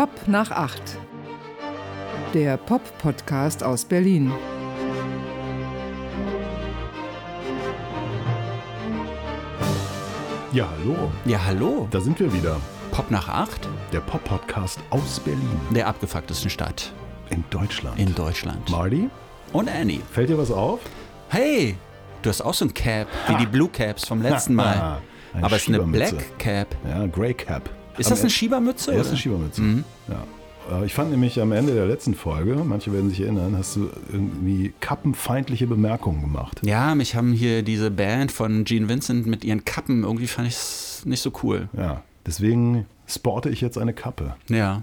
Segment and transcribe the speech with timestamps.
[0.00, 0.96] Pop nach acht.
[2.32, 4.32] Der Pop-Podcast aus Berlin.
[10.52, 11.10] Ja, hallo.
[11.24, 11.86] Ja, hallo.
[11.90, 12.56] Da sind wir wieder.
[12.90, 15.48] Pop nach acht, Der Pop-Podcast aus Berlin.
[15.74, 16.92] der abgefucktesten Stadt
[17.28, 17.98] In Deutschland.
[18.00, 18.68] in Deutschland.
[18.70, 19.08] Marty,
[19.52, 20.00] Und Annie.
[20.10, 20.80] fällt dir was auf?
[21.28, 21.76] Hey,
[22.22, 25.00] du hast auch so ein Cap, wie die Blue Caps vom letzten Mal.
[25.34, 25.78] Eine Aber es ist eine.
[25.84, 26.74] Black Cap.
[26.88, 27.70] Ja, Grey Cap.
[28.00, 28.90] Ist das eine Schiebermütze?
[28.92, 29.18] Ja, das ist eine?
[29.20, 29.62] Schiebermütze.
[29.62, 29.84] Mhm.
[30.08, 30.78] Ja.
[30.80, 33.88] Äh, Ich fand nämlich am Ende der letzten Folge, manche werden sich erinnern, hast du
[34.12, 36.60] irgendwie kappenfeindliche Bemerkungen gemacht.
[36.64, 40.54] Ja, mich haben hier diese Band von Gene Vincent mit ihren Kappen, irgendwie fand ich
[40.54, 41.68] es nicht so cool.
[41.76, 44.34] Ja, deswegen sporte ich jetzt eine Kappe.
[44.48, 44.82] Ja.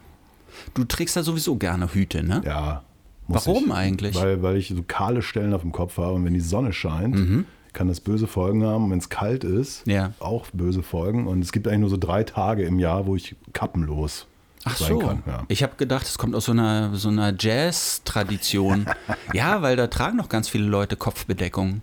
[0.74, 2.42] Du trägst ja sowieso gerne Hüte, ne?
[2.46, 2.84] Ja.
[3.30, 3.74] Warum ich.
[3.74, 4.16] eigentlich?
[4.16, 7.16] Weil, weil ich so kahle Stellen auf dem Kopf habe und wenn die Sonne scheint,
[7.16, 7.46] Mhm.
[7.78, 8.90] Kann das böse Folgen haben.
[8.90, 10.14] Wenn es kalt ist, Ja.
[10.20, 11.28] auch böse Folgen.
[11.28, 14.26] Und es gibt eigentlich nur so drei Tage im Jahr, wo ich kappenlos
[14.66, 14.98] Ach sein so.
[15.00, 15.24] kann.
[15.28, 15.44] Ja.
[15.48, 18.88] Ich habe gedacht, es kommt aus so einer, so einer Jazz-Tradition.
[19.34, 21.82] ja, weil da tragen noch ganz viele Leute Kopfbedeckung.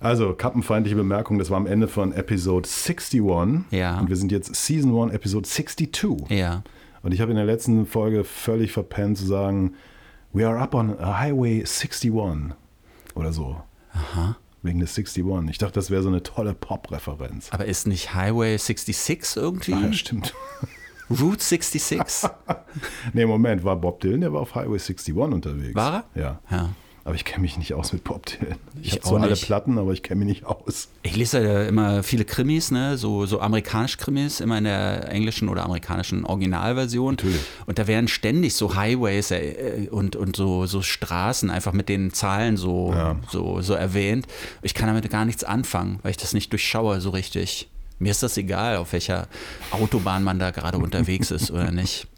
[0.00, 3.22] Also, kappenfeindliche Bemerkung, das war am Ende von Episode 61.
[3.70, 3.98] Ja.
[3.98, 6.28] Und wir sind jetzt Season 1, Episode 62.
[6.28, 6.62] Ja.
[7.02, 9.74] Und ich habe in der letzten Folge völlig verpennt zu sagen,
[10.34, 12.12] we are up on Highway 61
[13.14, 13.56] oder so.
[13.94, 14.36] Aha.
[14.64, 15.50] Wegen des 61.
[15.50, 17.50] Ich dachte, das wäre so eine tolle Pop-Referenz.
[17.50, 19.74] Aber ist nicht Highway 66 irgendwie?
[19.74, 20.34] Ah, ja, stimmt.
[21.10, 22.30] Route 66?
[23.12, 25.74] nee, Moment, war Bob Dylan, der war auf Highway 61 unterwegs.
[25.74, 26.20] War er?
[26.20, 26.40] Ja.
[26.50, 26.70] Ja.
[27.06, 28.56] Aber ich kenne mich nicht aus mit Bob Dylan.
[28.80, 29.36] Ich, Ich habe alle.
[29.36, 30.88] Platten, aber ich kenne mich nicht aus.
[31.02, 32.96] Ich lese ja immer viele Krimis, ne?
[32.96, 37.14] so, so amerikanische Krimis, immer in der englischen oder amerikanischen Originalversion.
[37.14, 37.40] Natürlich.
[37.66, 42.14] Und da werden ständig so Highways äh, und, und so, so Straßen einfach mit den
[42.14, 43.16] Zahlen so, Ja.
[43.30, 44.26] so, so erwähnt.
[44.62, 47.68] Ich kann damit gar nichts anfangen, weil ich das nicht durchschaue so richtig.
[47.98, 49.28] Mir ist das egal, auf welcher
[49.72, 52.06] Autobahn man da gerade unterwegs ist oder nicht.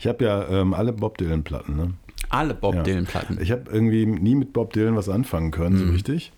[0.00, 1.76] Ich habe ja ähm, alle Bob Dylan-Platten.
[1.76, 1.92] Ne?
[2.28, 2.82] Alle Bob Ja.
[2.82, 3.38] Dylan-Platten.
[3.40, 5.86] Ich habe irgendwie nie mit Bob Dylan was anfangen können, Mhm.
[5.86, 6.32] so richtig.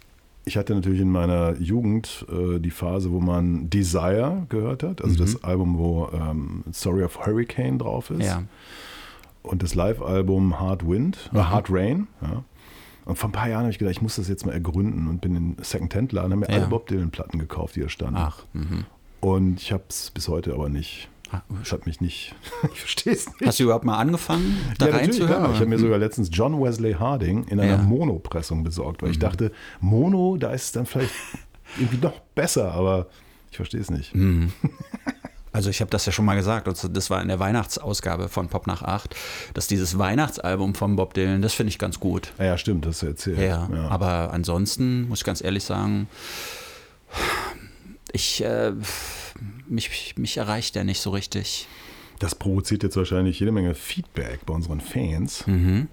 [0.47, 5.17] Ich hatte natürlich in meiner Jugend äh, die Phase, wo man Desire gehört hat, also
[5.17, 8.19] das Album, wo ähm, Story of Hurricane drauf ist.
[8.19, 8.23] Mhm.
[8.25, 8.43] Ja.
[9.43, 11.51] Und das Live-Album Hard Wind, äh, Mhm.
[11.51, 12.07] Hard Rain.
[12.23, 12.45] Ja.
[13.07, 15.21] Und vor ein paar Jahren habe ich gedacht, ich muss das jetzt mal ergründen und
[15.21, 16.61] bin in den Second-Hand-Laden, habe mir Ja.
[16.63, 18.17] alle Bob Dylan-Platten gekauft, die da standen.
[18.19, 18.85] Ach, mhm.
[19.21, 21.09] Und ich habe es bis heute aber nicht.
[21.31, 22.35] Ah, Es hat mich nicht.
[22.73, 23.47] ich verstehe es nicht.
[23.47, 25.43] Hast du überhaupt mal angefangen, da ja, natürlich, reinzuhören?
[25.43, 25.53] klar.
[25.55, 27.79] Ich habe mir sogar letztens John Wesley Harding in einer Ja.
[27.79, 27.89] Mhm.
[27.89, 31.13] Mono-Pressung besorgt, weil ich dachte, Mono, da ist es dann vielleicht
[31.79, 33.09] irgendwie noch besser, aber
[33.51, 34.15] ich verstehe es nicht.
[34.15, 34.53] Mhm.
[35.57, 38.49] Also ich habe das ja schon mal gesagt, und das war in der Weihnachtsausgabe von
[38.49, 39.15] Pop nach 8,
[39.55, 42.33] dass dieses Weihnachtsalbum von Bob Dylan, das finde ich ganz gut.
[42.39, 43.39] Ah ja, stimmt, das hast du erzählt.
[43.39, 43.87] Ja, Ja.
[43.89, 46.09] aber ansonsten muss ich ganz ehrlich sagen,
[48.15, 48.73] ich, äh,
[49.69, 51.67] mich, mich erreicht er nicht so richtig.
[52.21, 55.89] Das provoziert jetzt wahrscheinlich jede Menge Feedback bei unseren Fans, ähm,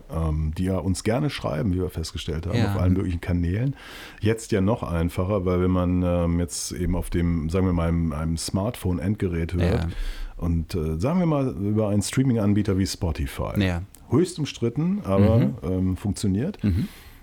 [0.55, 2.63] die ja uns gerne schreiben, wie wir festgestellt haben, Mhm.
[2.63, 2.75] Ja.
[2.75, 3.75] auf allen möglichen Kanälen.
[4.21, 7.87] Jetzt ja noch einfacher, weil wenn man ähm, jetzt eben auf dem, sagen wir mal,
[7.89, 9.89] einem, einem Smartphone-Endgerät hört Ja.
[10.37, 13.79] und äh, sagen wir mal über einen Streaming-Anbieter wie Spotify, Ja.
[13.79, 13.85] Mhm.
[14.15, 16.59] höchst umstritten, aber ähm, funktioniert,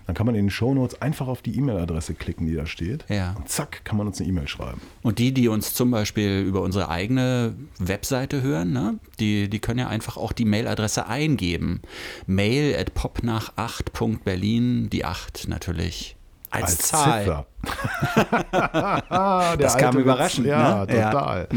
[0.09, 3.05] dann kann man in den Shownotes einfach auf die E-Mail-Adresse klicken, die da steht.
[3.09, 3.35] Ja.
[3.37, 4.81] Und zack, kann man uns eine E-Mail schreiben.
[5.03, 9.77] Und die, die uns zum Beispiel über unsere eigene Webseite hören, ne, die, die können
[9.77, 11.81] ja einfach auch die Mailadresse eingeben.
[12.25, 16.15] Mail at popnach8.berlin, die 8 natürlich.
[16.49, 17.23] Als, Zahl.
[17.25, 17.45] Ziffer.
[19.59, 20.03] Das kam alte Witz.
[20.05, 20.97] überraschend, Ja, ne?
[20.97, 21.11] Ja.
[21.11, 21.47] total.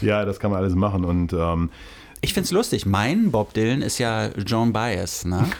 [0.00, 0.24] Ja.
[0.24, 1.04] das kann man alles machen.
[1.04, 1.68] Und ähm,
[2.22, 2.86] Ich find's lustig.
[2.86, 5.44] Mein Bob Dylan ist ja John Baez, ne?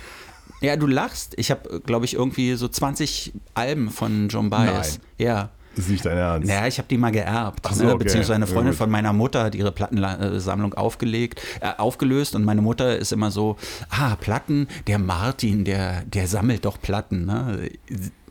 [0.60, 1.34] Ja, du lachst.
[1.36, 4.98] Ich habe, glaube ich, irgendwie so 20 Alben von John Baez.
[4.98, 5.26] Nein.
[5.26, 5.50] Ja.
[5.76, 6.48] ist nicht dein Ernst.
[6.48, 7.60] Naja, ich habe die mal geerbt.
[7.62, 7.94] Ach so, ne?
[7.94, 8.04] okay.
[8.04, 12.96] Beziehungsweise eine Freundin von meiner Mutter hat ihre Plattensammlung aufgelegt, äh, aufgelöst und meine Mutter
[12.98, 13.56] ist immer so,
[13.88, 17.24] ah, Platten, der Martin, der, der sammelt doch Platten.
[17.24, 17.70] Ne?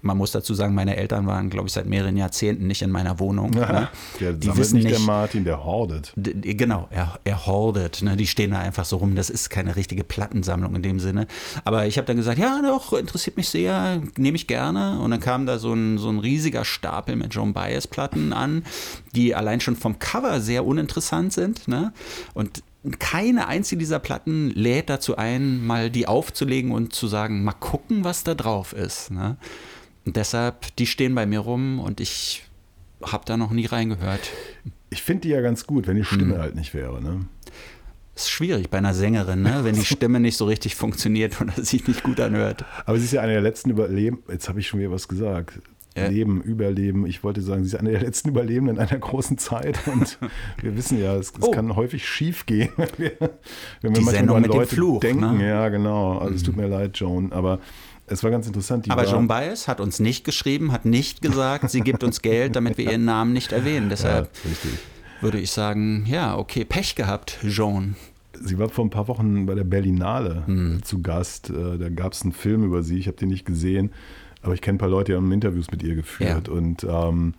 [0.01, 3.19] Man muss dazu sagen, meine Eltern waren, glaube ich, seit mehreren Jahrzehnten nicht in meiner
[3.19, 3.51] Wohnung.
[3.51, 3.89] Ne?
[4.19, 6.13] Der Die wissen nicht, der Martin, der hordet.
[6.15, 8.15] Genau, er, er hordet, ne?
[8.15, 9.15] die stehen da einfach so rum.
[9.15, 11.27] Das ist keine richtige Plattensammlung in dem Sinne.
[11.63, 14.99] Aber ich habe dann gesagt, ja, doch, interessiert mich sehr, nehme ich gerne.
[14.99, 18.63] Und dann kam da so ein, so ein riesiger Stapel mit John Baez Platten an,
[19.15, 21.67] die allein schon vom Cover sehr uninteressant sind.
[21.67, 21.93] Ne?
[22.33, 22.63] Und
[22.99, 28.03] keine einzige dieser Platten lädt dazu ein, mal die aufzulegen und zu sagen, mal gucken,
[28.03, 29.11] was da drauf ist.
[29.11, 29.37] Ne?
[30.09, 32.41] Und deshalb, die stehen bei mir rum und ich
[33.03, 34.31] habe da noch nie reingehört.
[34.89, 36.41] Ich finde die ja ganz gut, wenn die Stimme Hm.
[36.41, 36.99] halt nicht wäre.
[36.99, 37.27] Ne?
[38.15, 39.59] ist schwierig bei einer Sängerin, ne?
[39.61, 42.65] wenn die Stimme nicht so richtig funktioniert oder sich nicht gut anhört.
[42.87, 44.23] Aber sie ist ja eine der letzten Überleben.
[44.29, 45.59] Jetzt habe ich schon wieder was gesagt.
[45.95, 46.07] Ja.
[46.07, 47.05] Leben, Überleben.
[47.05, 49.79] Ich wollte sagen, sie ist eine der letzten Überlebenden einer großen Zeit.
[49.87, 50.17] Und
[50.59, 51.51] wir wissen ja, es, es Oh.
[51.51, 53.11] kann häufig schief gehen, wenn wir,
[53.81, 55.37] wenn wir Die Sendung an mit dem Leute Fluch, denken.
[55.37, 55.47] ne?
[55.47, 56.17] Ja, genau.
[56.17, 57.59] Also es tut mir leid, Joan, aber
[58.09, 58.85] es war ganz interessant.
[58.85, 62.21] Die Aber war, Joan Baez hat uns nicht geschrieben, hat nicht gesagt, sie gibt uns
[62.21, 63.85] Geld, damit wir ihren Namen nicht erwähnen.
[63.85, 64.71] ja, Deshalb richtig.
[65.21, 67.95] würde ich sagen, ja, okay, Pech gehabt, Joan.
[68.41, 70.81] Sie war vor ein paar Wochen bei der Berlinale Hm.
[70.83, 71.49] zu Gast.
[71.49, 72.97] Äh, Da gab es einen Film über sie.
[72.97, 73.91] Ich habe den nicht gesehen,
[74.41, 76.47] aber ich kenne ein paar Leute, die haben Interviews mit ihr geführt.
[76.47, 76.53] Ja.
[76.53, 77.33] Und ähm,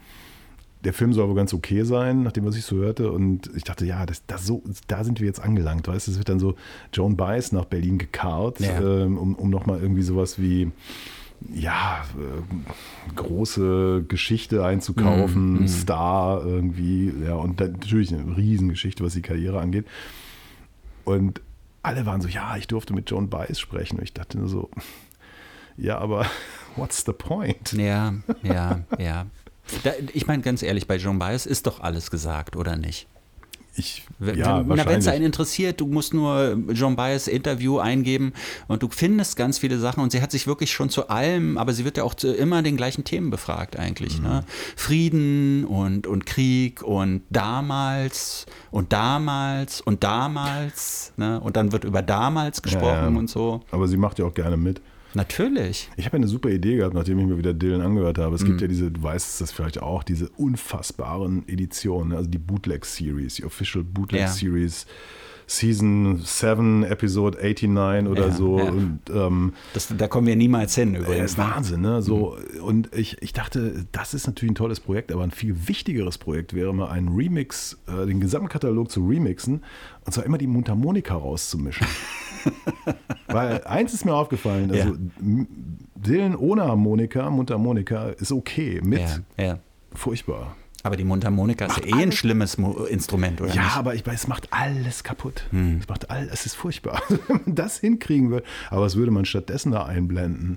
[0.85, 3.13] der Film soll wohl ganz okay sein, nachdem was ich so hörte.
[3.13, 5.87] Und ich dachte, ja, das, das so, da sind wir jetzt angelangt.
[5.89, 6.55] Weißt du, es wird dann so
[6.93, 8.81] Joan Baez nach Berlin gekarrt, Ja.
[8.81, 10.71] ähm, um, um nochmal irgendwie sowas wie
[11.55, 19.23] ja, äh, große Geschichte einzukaufen, Mhm, Star irgendwie, ja, und natürlich eine Riesengeschichte, was die
[19.23, 19.87] Karriere angeht.
[21.05, 21.41] Und
[21.83, 23.97] alle waren so, ja, ich durfte mit Joan Baez sprechen.
[23.99, 24.71] Und ich dachte nur so,
[25.79, 26.27] ja, aber
[26.77, 27.73] what's the point?
[27.73, 28.13] Ja,
[28.43, 29.27] ja, ja.
[29.85, 33.07] Da, ich meine, ganz ehrlich, bei Joan Baez ist doch alles gesagt, oder nicht?
[33.77, 35.09] Ich, Wenn ja, wenn es wahrscheinlich.
[35.09, 38.33] einen interessiert, du musst nur John Baez Interview eingeben
[38.67, 41.73] und du findest ganz viele Sachen und sie hat sich wirklich schon zu allem, aber
[41.73, 44.19] sie wird ja auch zu immer den gleichen Themen befragt eigentlich.
[44.19, 44.25] Mhm.
[44.25, 44.45] Ne?
[44.77, 51.41] Frieden und, und Krieg und damals und damals und damals ne?
[51.41, 53.19] und dann wird über damals gesprochen Ja, ja.
[53.19, 53.61] und so.
[53.71, 54.81] Aber sie macht ja auch gerne mit.
[55.15, 55.91] Natürlich.
[55.97, 58.35] Ich habe ja eine super Idee gehabt, nachdem ich mir wieder Dylan angehört habe.
[58.37, 58.47] Es Mhm.
[58.47, 63.45] gibt ja diese, du weißt das vielleicht auch, diese unfassbaren Editionen, also die Bootleg-Series, die
[63.45, 64.87] Official Bootleg-Series,
[65.47, 68.59] Season 7, Episode 89 oder Ja, so.
[68.59, 68.65] ja.
[68.71, 71.33] Und ähm, Das, da kommen wir niemals hin Ja, übrigens.
[71.33, 71.45] ist ne?
[71.45, 72.03] Wahnsinn, ne?
[72.03, 76.19] So, Und ich, ich dachte, das ist natürlich ein tolles Projekt, aber ein viel wichtigeres
[76.19, 79.65] Projekt wäre mal ein Remix, äh, den Gesamtkatalog zu remixen
[80.07, 81.85] und zwar immer die Mundharmonika rauszumischen.
[83.27, 85.45] Weil eins ist mir aufgefallen, also Ja.
[85.97, 89.01] Dylan ohne Harmonika, Mundharmonika ist okay, mit
[89.39, 89.59] Ja, ja.
[89.95, 90.57] furchtbar.
[90.83, 93.77] Aber die Mundharmonika ist ja eh ein schlimmes Mo Instrument, oder Ja, nicht?
[93.77, 95.45] aber ich weiß, es macht alles kaputt.
[95.51, 95.79] Hm.
[95.83, 98.47] Es macht all, es ist furchtbar, wenn man das hinkriegen würde.
[98.71, 100.57] Aber was würde man stattdessen da einblenden?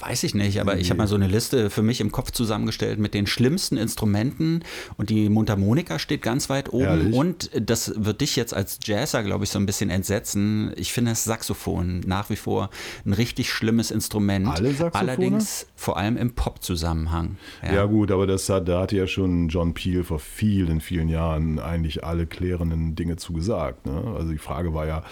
[0.00, 2.98] Weiß ich nicht, aber ich habe mal so eine Liste für mich im Kopf zusammengestellt
[2.98, 4.62] mit den schlimmsten Instrumenten
[4.98, 7.14] und die Mundharmonika steht ganz weit oben Ehrlich?
[7.14, 10.72] und das wird dich jetzt als Jazzer, glaube ich, so ein bisschen entsetzen.
[10.76, 12.70] Ich finde das Saxophon nach wie vor
[13.06, 14.48] ein richtig schlimmes Instrument.
[14.48, 14.92] Alle Saxophone?
[15.08, 17.36] Allerdings vor allem im Pop-Zusammenhang.
[17.62, 17.86] Ja.
[17.86, 22.04] gut, aber das hat, da hatte ja schon John Peel vor vielen, vielen Jahren eigentlich
[22.04, 23.86] alle klärenden Dinge zugesagt.
[23.86, 24.14] Ne?
[24.16, 25.04] Also die Frage war ja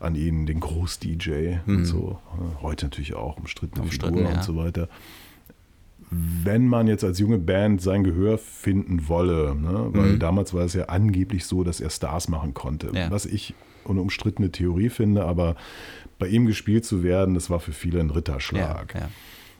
[0.00, 2.18] an ihn, den Groß-DJ und so.
[2.60, 4.23] Heute natürlich auch umstrittene Mhm.
[4.24, 4.34] Ja.
[4.34, 4.88] und so weiter.
[6.10, 9.88] Wenn man jetzt als junge Band sein Gehör finden wolle, ne?
[9.92, 10.18] weil Mhm.
[10.20, 13.10] damals war es ja angeblich so, dass er Stars machen konnte, Ja.
[13.10, 13.54] was ich
[13.88, 15.56] eine umstrittene Theorie finde, aber
[16.18, 18.94] bei ihm gespielt zu werden, das war für viele ein Ritterschlag.
[18.94, 19.08] ja.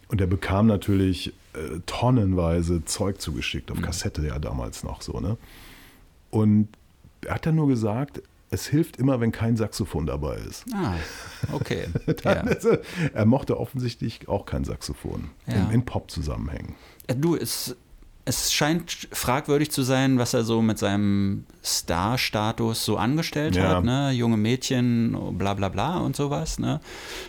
[0.09, 3.77] Und er bekam natürlich äh, tonnenweise Zeug zugeschickt, Mhm.
[3.77, 5.37] auf Kassette ja damals noch so, ne?
[6.31, 6.69] Und
[7.25, 8.23] er hat dann nur gesagt,
[8.55, 10.65] es hilft immer, wenn kein Saxophon dabei ist.
[10.75, 10.95] Ah,
[11.53, 11.87] okay.
[12.25, 12.31] ja.
[12.43, 12.77] Also,
[13.13, 15.55] er mochte offensichtlich auch kein Saxophon Ja.
[15.55, 16.75] in, in Pop-Zusammenhängen.
[17.07, 17.77] Äh, Du, es,
[18.25, 23.69] es scheint fragwürdig zu sein, was er so mit seinem Star-Status so angestellt Ja.
[23.69, 24.11] hat, ne?
[24.13, 26.81] Junge Mädchen, bla bla bla und sowas, ne?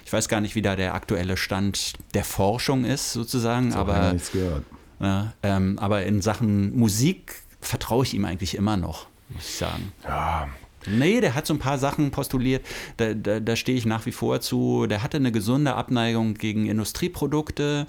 [0.05, 4.13] Ich weiß gar nicht, wie da der aktuelle Stand der Forschung ist, sozusagen, So, aber,
[4.13, 4.63] nichts gehört.
[4.99, 9.91] ne, ähm, aber in Sachen Musik vertraue ich ihm eigentlich immer noch, muss ich sagen.
[10.03, 10.47] Ja,
[10.87, 12.65] Nee, der hat so ein paar Sachen postuliert,
[12.97, 14.87] da, da, da stehe ich nach wie vor zu.
[14.87, 17.85] Der hatte eine gesunde Abneigung gegen Industrieprodukte.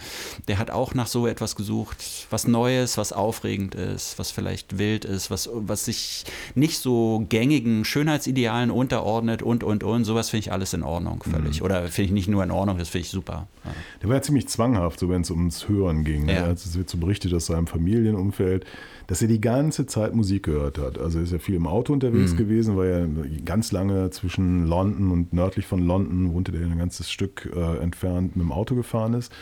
[0.48, 5.04] Der hat auch nach so etwas gesucht, was Neues, was aufregend ist, was vielleicht wild
[5.04, 10.04] ist, was, was sich nicht so gängigen Schönheitsidealen unterordnet und, und, und.
[10.04, 11.62] Sowas finde ich alles in Ordnung, völlig.
[11.62, 13.46] Oder finde ich nicht nur in Ordnung, das finde ich super.
[13.64, 13.70] Ja.
[14.02, 16.26] Der war ja ziemlich zwanghaft, so wenn es ums Hören ging.
[16.26, 16.34] Ne?
[16.34, 16.44] Ja.
[16.44, 18.64] Also es wird so berichtet aus seinem Familienumfeld,
[19.08, 20.98] dass er die ganze Zeit Musik gehört hat.
[20.98, 22.36] Also er ist ja viel im Auto unterwegs Mhm.
[22.36, 23.06] gewesen, weil er
[23.44, 28.36] ganz lange zwischen London und nördlich von London wohnte der ein ganzes Stück äh, entfernt
[28.36, 29.32] mit dem Auto gefahren ist.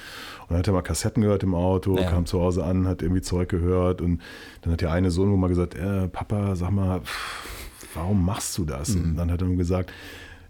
[0.43, 2.11] Und dann hat er mal Kassetten gehört im Auto, Ja.
[2.11, 4.21] kam zu Hause an, hat irgendwie Zeug gehört und
[4.63, 7.01] dann hat der eine Sohn wohl mal gesagt, äh, Papa, sag mal,
[7.95, 8.91] warum machst du das?
[8.91, 9.03] Mhm.
[9.05, 9.93] Und dann hat er nur gesagt,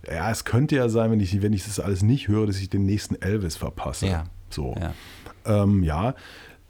[0.06, 2.68] ja, es könnte ja sein, wenn ich, wenn ich das alles nicht höre, dass ich
[2.68, 4.06] den nächsten Elvis verpasse.
[4.06, 4.24] Ja.
[4.50, 4.74] So.
[4.78, 4.92] Ja.
[5.62, 6.14] Ähm, ja,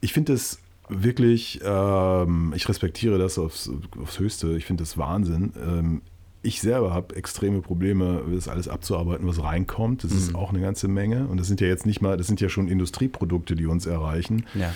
[0.00, 0.58] ich finde es
[0.88, 4.56] wirklich, ähm, ich respektiere das aufs, aufs Höchste.
[4.56, 5.52] Ich finde das Wahnsinn.
[5.64, 6.02] Ähm,
[6.42, 10.04] ich selber habe extreme Probleme, das alles abzuarbeiten, was reinkommt.
[10.04, 10.18] Das Mhm.
[10.18, 11.26] ist auch eine ganze Menge.
[11.26, 14.44] Und das sind ja jetzt nicht mal, das sind ja schon Industrieprodukte, die uns erreichen.
[14.54, 14.72] Ja.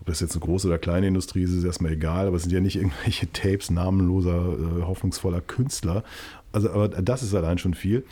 [0.00, 2.52] Ob das jetzt eine große oder kleine Industrie ist, ist erstmal egal, aber es sind
[2.52, 6.04] ja nicht irgendwelche Tapes namenloser, äh, hoffnungsvoller Künstler.
[6.52, 8.04] Also, aber das ist allein schon viel.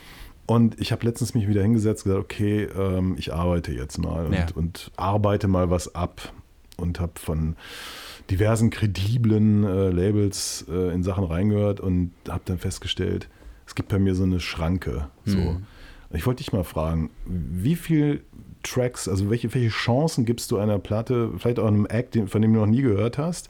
[0.47, 4.25] Und ich habe letztens mich wieder hingesetzt und gesagt, okay, ähm, ich arbeite jetzt mal
[4.25, 4.45] und, Ja.
[4.55, 6.33] und arbeite mal was ab.
[6.77, 7.55] Und habe von
[8.29, 13.29] diversen krediblen äh, Labels äh, in Sachen reingehört und habe dann festgestellt,
[13.67, 15.09] es gibt bei mir so eine Schranke.
[15.25, 15.37] So.
[15.37, 15.63] Mhm.
[16.11, 18.21] Ich wollte dich mal fragen, wie viel
[18.63, 22.53] Tracks, also welche, welche Chancen gibst du einer Platte, vielleicht auch einem Act, von dem
[22.53, 23.49] du noch nie gehört hast?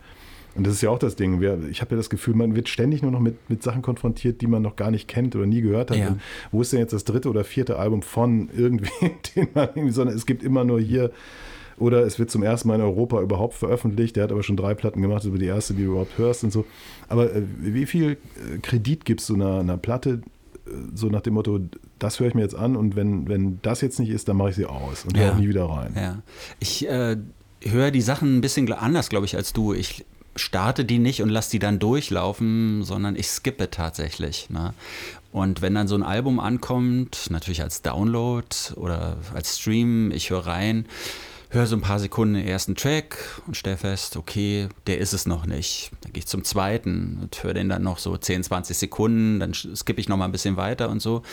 [0.55, 1.41] Und das ist ja auch das Ding.
[1.69, 4.47] Ich habe ja das Gefühl, man wird ständig nur noch mit, mit Sachen konfrontiert, die
[4.47, 5.97] man noch gar nicht kennt oder nie gehört hat.
[5.97, 6.17] Ja.
[6.51, 10.15] Wo ist denn jetzt das dritte oder vierte Album von irgendwie, den man irgendwie, sondern
[10.15, 11.11] es gibt immer nur hier
[11.77, 14.15] oder es wird zum ersten Mal in Europa überhaupt veröffentlicht.
[14.15, 16.51] Der hat aber schon drei Platten gemacht, über die erste, die du überhaupt hörst und
[16.51, 16.65] so.
[17.09, 20.21] Aber äh, wie viel äh, Kredit gibst du einer, einer Platte,
[20.65, 21.59] äh, so nach dem Motto,
[21.99, 24.49] das höre ich mir jetzt an und wenn, wenn das jetzt nicht ist, dann mache
[24.51, 25.31] ich sie aus und höre Ja.
[25.33, 25.93] auch nie wieder rein.
[25.95, 26.21] Ja,
[26.59, 27.17] ich äh,
[27.61, 29.73] höre die Sachen ein bisschen anders, glaube ich, als du.
[29.73, 30.05] Ich
[30.37, 34.49] starte die nicht und lasse die dann durchlaufen, sondern ich skippe tatsächlich.
[34.49, 34.73] Ne?
[35.31, 40.45] Und wenn dann so ein Album ankommt, natürlich als Download oder als Stream, ich höre
[40.47, 40.85] rein,
[41.49, 45.25] höre so ein paar Sekunden den ersten Track und stelle fest, okay, der ist es
[45.25, 45.91] noch nicht.
[46.01, 49.53] Dann gehe ich zum zweiten und höre den dann noch so 10, 20 Sekunden, dann
[49.53, 51.23] skippe ich noch mal ein bisschen weiter und so.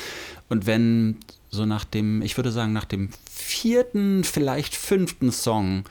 [0.49, 1.17] Und wenn
[1.51, 5.85] so nach dem, ich würde sagen, nach dem vierten, vielleicht fünften Song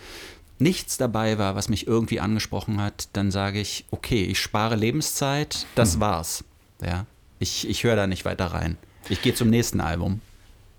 [0.59, 5.65] nichts dabei war, was mich irgendwie angesprochen hat, dann sage ich, okay, ich spare Lebenszeit,
[5.75, 6.43] das war's.
[6.83, 7.05] Ja,
[7.39, 8.77] ich, ich höre da nicht weiter rein.
[9.09, 10.21] Ich gehe zum nächsten Album.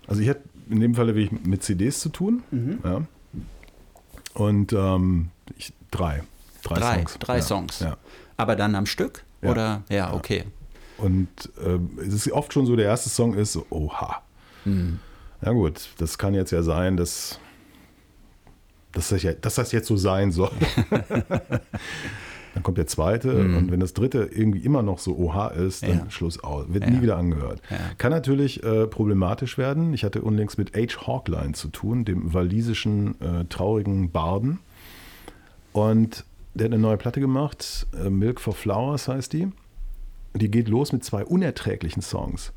[0.07, 2.43] Also ich hatte in dem Falle wirklich mit CDs zu tun.
[2.51, 2.79] Mhm.
[2.83, 3.01] Ja.
[4.33, 6.23] Und ähm, ich, drei.
[6.63, 7.17] Drei, Drei, Songs.
[7.19, 7.41] drei ja.
[7.41, 7.79] Songs.
[7.79, 7.97] Ja.
[8.37, 9.23] Aber dann am Stück?
[9.41, 9.51] Ja.
[9.51, 9.83] Oder?
[9.89, 10.45] Ja, okay.
[10.97, 11.27] Und
[11.63, 14.21] ähm, es ist oft schon so, der erste Song ist so, oha.
[14.63, 14.99] Hm.
[15.41, 17.39] Ja gut, das kann jetzt ja sein, dass,
[18.93, 20.51] dass, das, ja, dass das jetzt so sein soll.
[22.53, 25.97] dann kommt der zweite und wenn das dritte irgendwie immer noch so oha ist, dann.
[25.97, 26.09] Ja.
[26.11, 26.65] Schluss aus.
[26.69, 26.89] Wird Ja.
[26.91, 27.61] nie wieder angehört.
[27.69, 27.77] Ja.
[27.97, 29.93] Kann natürlich äh, problematisch werden.
[29.93, 31.07] Ich hatte unlängst mit H.
[31.07, 34.59] Hawkline zu tun, dem walisischen äh, traurigen Barden.
[35.71, 39.47] Und der hat eine neue Platte gemacht, äh, Milk for Flowers heißt die.
[40.35, 42.53] Die geht los mit zwei unerträglichen Songs.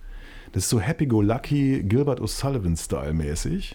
[0.52, 3.74] Das ist so Happy-Go-Lucky, Gilbert O'Sullivan-Style mäßig.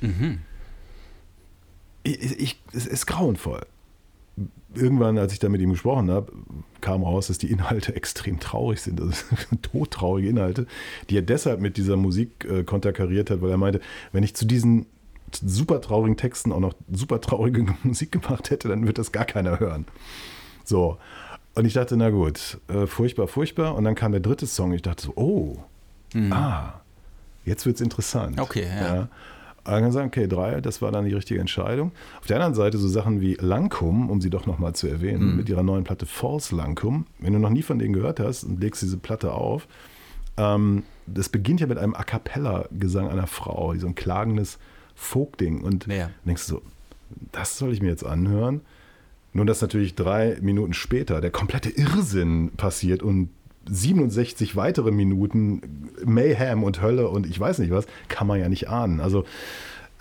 [2.04, 3.62] Ich, ich, es ist grauenvoll.
[4.74, 6.32] Irgendwann, als ich da mit ihm gesprochen habe,
[6.80, 9.00] kam raus, dass die Inhalte extrem traurig sind.
[9.00, 10.68] Sind todtraurige Inhalte,
[11.10, 13.82] die er deshalb mit dieser Musik äh, konterkariert hat, weil er meinte,
[14.12, 14.86] wenn ich zu diesen
[15.34, 19.60] super traurigen Texten auch noch super traurige Musik gemacht hätte, dann wird das gar keiner
[19.60, 19.86] hören.
[20.64, 20.98] So.
[21.54, 23.76] Und ich dachte, na gut, äh, furchtbar, furchtbar.
[23.76, 24.72] Und dann kam der dritte Song.
[24.72, 25.58] Ich dachte so, oh,
[26.30, 26.82] ah,
[27.44, 28.40] jetzt wird es interessant.
[28.40, 28.88] Okay, ja.
[28.88, 29.10] Aber
[29.64, 31.92] dann kann sagen, okay, drei, das war dann die richtige Entscheidung.
[32.20, 35.50] Auf der anderen Seite so Sachen wie Lancome, um sie doch nochmal zu erwähnen, mit
[35.50, 37.06] ihrer neuen Platte False Lancome.
[37.20, 39.68] Wenn du noch nie von denen gehört hast und legst diese Platte auf,
[40.38, 44.58] ähm, das beginnt ja mit einem A Cappella-Gesang einer Frau, so ein klagendes
[44.96, 45.62] Folk-Ding.
[45.62, 46.10] Und Ja.
[46.26, 46.62] denkst du so,
[47.32, 48.62] das soll ich mir jetzt anhören?
[49.34, 53.30] Nur, dass natürlich drei Minuten später der komplette Irrsinn passiert und
[53.70, 58.70] 67 weitere Minuten Mayhem und Hölle und ich weiß nicht was, kann man ja nicht
[58.70, 59.00] ahnen.
[59.00, 59.26] Also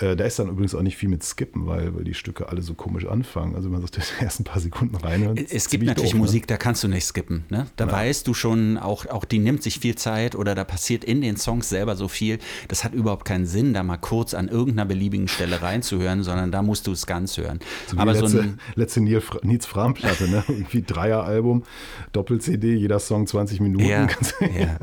[0.01, 2.63] äh, da ist dann übrigens auch nicht viel mit Skippen, weil, weil die Stücke alle
[2.63, 3.55] so komisch anfangen.
[3.55, 5.37] Also man sagt, die ersten paar Sekunden reinhören.
[5.37, 6.21] Es gibt natürlich doof, ne?
[6.21, 7.45] Musik, da kannst du nicht skippen.
[7.51, 7.67] Ne?
[7.77, 11.21] Da weißt du schon, auch, auch die nimmt sich viel Zeit oder da passiert in
[11.21, 12.39] den Songs selber so viel.
[12.69, 16.63] Das hat überhaupt keinen Sinn, da mal kurz an irgendeiner beliebigen Stelle reinzuhören, sondern da
[16.63, 17.61] musst du es ganz hören.
[17.87, 20.45] So Aber letzte, so ein, letzte Nils Fram-Platte, ne?
[20.49, 21.65] Irgendwie Dreier-Album,
[22.13, 23.85] Doppel-CD, jeder Song 20 Minuten.
[23.85, 24.07] Ja,
[24.41, 24.79] ja,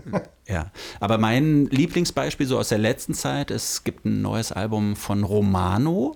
[0.48, 0.72] ja.
[1.00, 6.16] Aber mein Lieblingsbeispiel so aus der letzten Zeit, es gibt ein neues Album von Romano.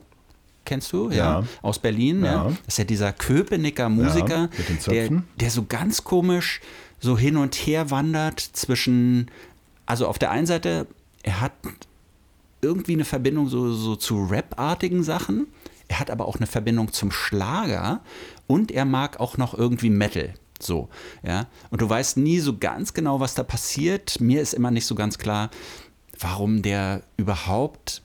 [0.64, 1.10] Kennst du?
[1.10, 1.42] Ja.
[1.42, 1.44] Ja.
[1.62, 2.24] Aus Berlin.
[2.24, 2.34] Ja.
[2.34, 2.44] Ja.
[2.46, 6.62] Das ist ja dieser Köpenicker Musiker, den der, der so ganz komisch
[7.00, 9.30] so hin und her wandert zwischen,
[9.86, 10.88] also auf der einen Seite,
[11.24, 11.54] er hat
[12.62, 15.48] irgendwie eine Verbindung so, so zu Rap-artigen Sachen.
[15.88, 18.02] Er hat aber auch eine Verbindung zum Schlager
[18.48, 20.36] und er mag auch noch irgendwie Metal.
[20.64, 20.90] So,
[21.24, 21.48] ja.
[21.70, 24.20] Und du weißt nie so ganz genau, was da passiert.
[24.20, 25.50] Mir ist immer nicht so ganz klar,
[26.20, 28.04] warum der überhaupt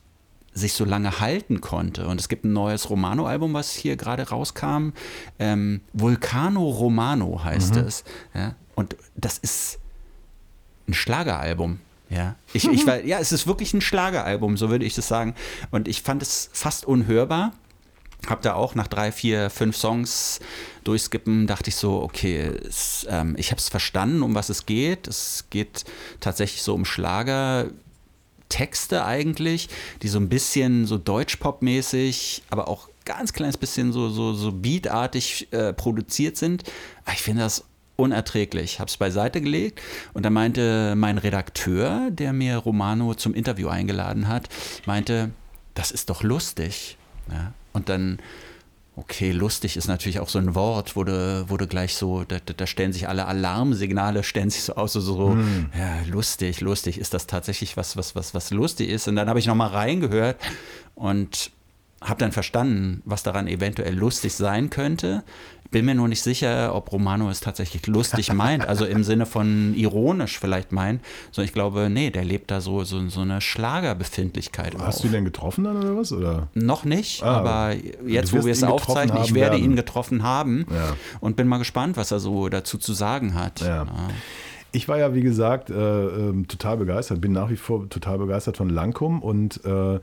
[0.53, 2.07] sich so lange halten konnte.
[2.07, 4.89] Und es gibt ein neues Romano-Album, was hier gerade rauskam.
[5.39, 8.03] Ähm, Vulcano Romano heißt es.
[8.33, 8.55] Ja?
[8.75, 9.79] Und das ist
[10.87, 11.79] ein Schlageralbum.
[12.09, 15.35] Ja, ich, ich war, ja, es ist wirklich ein Schlageralbum, so würde ich das sagen.
[15.71, 17.53] Und ich fand es fast unhörbar.
[18.25, 20.39] Hab da auch nach drei, vier, fünf Songs
[20.83, 25.07] durchskippen, dachte ich so, okay, es, ähm, ich habe es verstanden, um was es geht.
[25.07, 25.85] Es geht
[26.19, 27.67] tatsächlich so um Schlager.
[28.49, 29.67] Texte eigentlich,
[30.01, 35.51] die so ein bisschen so Deutschpop-mäßig, aber auch ganz kleines bisschen so, so, so beatartig
[35.51, 36.63] äh, produziert sind.
[37.03, 37.65] Aber ich finde das
[37.97, 38.79] unerträglich.
[38.79, 39.81] Habe es beiseite gelegt
[40.13, 44.49] und da meinte mein Redakteur, der mir Romano zum Interview eingeladen hat,
[44.85, 45.31] meinte,
[45.73, 46.97] das ist doch lustig.
[47.29, 47.53] Ja?
[47.77, 48.19] Und dann
[48.99, 52.93] Okay, lustig ist natürlich auch so ein Wort, wo du gleich so, da, da stellen
[52.93, 55.69] sich alle Alarmsignale, stellen sich so aus, so, so mm.
[55.77, 59.07] ja, lustig, lustig, ist das tatsächlich was, was, was, was lustig ist?
[59.07, 60.37] Und dann habe ich nochmal reingehört
[60.95, 61.51] und
[62.01, 65.23] habe dann verstanden, was daran eventuell lustig sein könnte.
[65.71, 69.73] Bin mir nur nicht sicher, ob Romano es tatsächlich lustig meint, also im Sinne von
[69.75, 71.01] ironisch vielleicht meint.
[71.31, 74.75] So, ich glaube, nee, der lebt da so, so, so eine Schlagerbefindlichkeit.
[74.79, 75.01] Hast auf.
[75.01, 76.11] du ihn denn getroffen dann oder was?
[76.11, 76.47] Oder?
[76.53, 79.63] Noch nicht, ah, aber jetzt, wo wir es aufzeichnen, ich werde werden.
[79.63, 80.95] ihn getroffen haben ja.
[81.19, 83.61] und bin mal gespannt, was er so dazu zu sagen hat.
[83.61, 83.77] Ja.
[83.83, 83.87] Ja.
[84.71, 88.57] Ich war ja, wie gesagt, äh, äh, total begeistert, bin nach wie vor total begeistert
[88.57, 89.99] von Langkum und äh,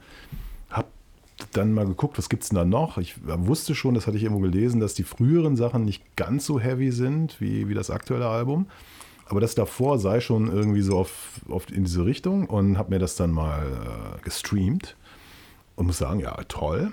[1.52, 2.98] dann mal geguckt, was gibt es denn da noch?
[2.98, 6.60] Ich wusste schon, das hatte ich irgendwo gelesen, dass die früheren Sachen nicht ganz so
[6.60, 8.66] heavy sind wie, wie das aktuelle Album.
[9.26, 12.98] Aber das davor sei schon irgendwie so auf, auf in diese Richtung und habe mir
[12.98, 14.96] das dann mal äh, gestreamt
[15.76, 16.92] und muss sagen, ja, toll.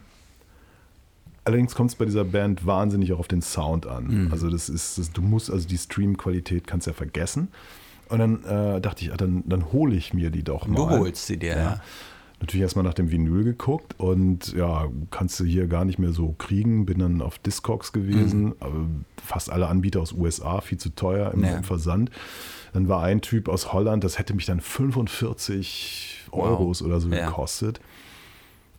[1.43, 4.25] Allerdings kommt es bei dieser Band wahnsinnig auch auf den Sound an.
[4.25, 4.31] Mhm.
[4.31, 7.49] Also das ist, das, du musst, also die Stream-Qualität kannst ja vergessen.
[8.07, 10.75] Und dann äh, dachte ich, ah, dann, dann hole ich mir die doch mal.
[10.75, 11.81] Du holst sie dir, ja
[12.41, 16.33] natürlich erstmal nach dem Vinyl geguckt und ja, kannst du hier gar nicht mehr so
[16.37, 16.85] kriegen.
[16.85, 18.55] Bin dann auf Discogs gewesen, mhm.
[18.59, 18.85] aber
[19.23, 21.57] fast alle Anbieter aus USA, viel zu teuer im, ja.
[21.57, 22.09] im, Versand.
[22.73, 26.43] Dann war ein Typ aus Holland, das hätte mich dann 45 wow.
[26.43, 27.27] Euros oder so ja.
[27.27, 27.79] gekostet.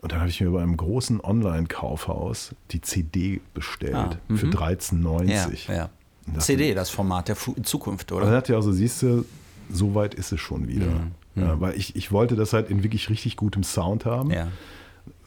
[0.00, 5.68] Und dann habe ich mir bei einem großen Online-Kaufhaus die CD bestellt ah, für 13,90.
[5.68, 5.88] Ja,
[6.26, 6.38] ja.
[6.40, 8.22] CD, das Format der Zukunft, oder?
[8.22, 9.24] Und dann dachte ich also, siehst du,
[9.70, 10.86] so weit ist es schon wieder.
[10.86, 11.12] Mhm.
[11.34, 14.30] Ja, weil ich, ich wollte das halt in wirklich richtig gutem Sound haben.
[14.30, 14.48] Ja.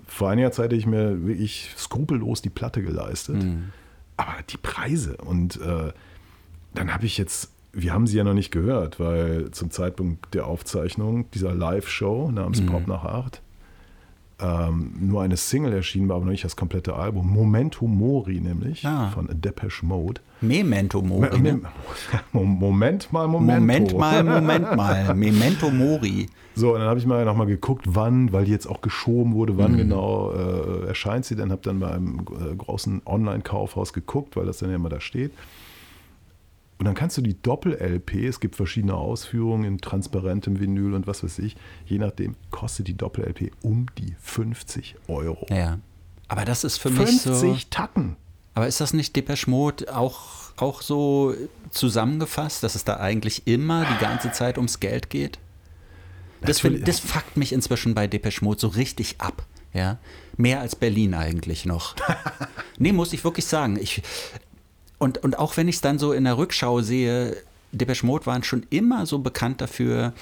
[0.08, 3.44] Vor einiger Zeit hätte ich mir wirklich skrupellos die Platte geleistet.
[3.44, 3.72] Mhm.
[4.18, 5.92] Aber die Preise und äh,
[6.74, 10.46] dann habe ich jetzt, wir haben sie ja noch nicht gehört, weil zum Zeitpunkt der
[10.46, 12.68] Aufzeichnung dieser Live-Show namens mhm.
[12.68, 13.42] Pop nach Acht
[14.40, 17.32] ähm, nur eine Single erschienen war, aber noch nicht das komplette Album.
[17.32, 19.10] Momento Mori nämlich ah.
[19.10, 20.22] von Depeche Mode.
[20.42, 21.40] Memento Mori.
[21.40, 21.62] Ne?
[22.34, 23.60] Moment mal, Moment.
[23.62, 25.16] Moment mal, Moment mal.
[25.16, 26.28] Memento Mori.
[26.54, 29.58] So, und dann habe ich mal nochmal geguckt, wann, weil die jetzt auch geschoben wurde,
[29.58, 29.78] wann mhm.
[29.78, 31.52] genau äh, erscheint sie denn.
[31.52, 35.32] Habe dann bei einem äh, großen Online-Kaufhaus geguckt, weil das dann ja immer da steht.
[36.78, 41.24] Und dann kannst du die Doppel-LP, es gibt verschiedene Ausführungen in transparentem Vinyl und was
[41.24, 45.46] weiß ich, je nachdem kostet die Doppel-LP um die 50 Euro.
[45.50, 45.80] Ja.
[46.28, 47.34] Aber das ist für 50 mich so.
[47.34, 48.18] 50 Tacken.
[48.56, 51.34] Aber ist das nicht Depeche Mode auch, auch so
[51.70, 55.40] zusammengefasst, dass es da eigentlich immer die ganze Zeit ums Geld geht?
[56.42, 59.46] Das, das fuckt mich inzwischen bei Depeche Mode so richtig ab.
[59.74, 59.98] Ja,
[60.38, 61.96] mehr als Berlin eigentlich noch.
[62.78, 63.78] nee, muss ich wirklich sagen.
[63.78, 64.04] Ich,
[64.98, 67.38] und, und auch wenn ich es dann so in der Rückschau sehe,
[67.72, 70.14] Depeche Mode waren schon immer so bekannt dafür,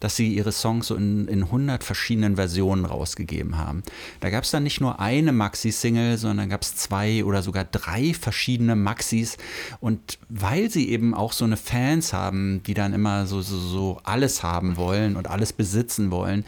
[0.00, 3.82] dass sie ihre Songs so in, in 100 verschiedenen Versionen rausgegeben haben.
[4.20, 8.14] Da gab es dann nicht nur eine Maxi-Single, sondern gab es zwei oder sogar drei
[8.14, 9.36] verschiedene Maxis.
[9.80, 14.00] Und weil sie eben auch so eine Fans haben, die dann immer so, so, so
[14.02, 16.46] alles haben wollen und alles besitzen wollen,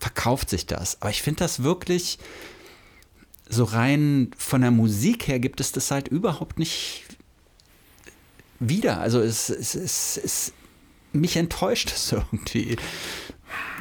[0.00, 1.00] verkauft sich das.
[1.02, 2.18] Aber ich finde das wirklich
[3.48, 7.04] so rein von der Musik her gibt es das halt überhaupt nicht
[8.60, 9.00] wieder.
[9.00, 10.52] Also es, es, es, es
[11.12, 12.76] mich enttäuscht es irgendwie.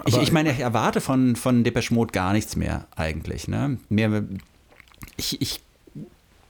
[0.06, 3.48] Ich, ich, meine, ich erwarte von, von Depeche Mode gar nichts mehr eigentlich.
[3.48, 3.78] Ne?
[3.90, 4.24] Mehr,
[5.18, 5.62] ich, ich,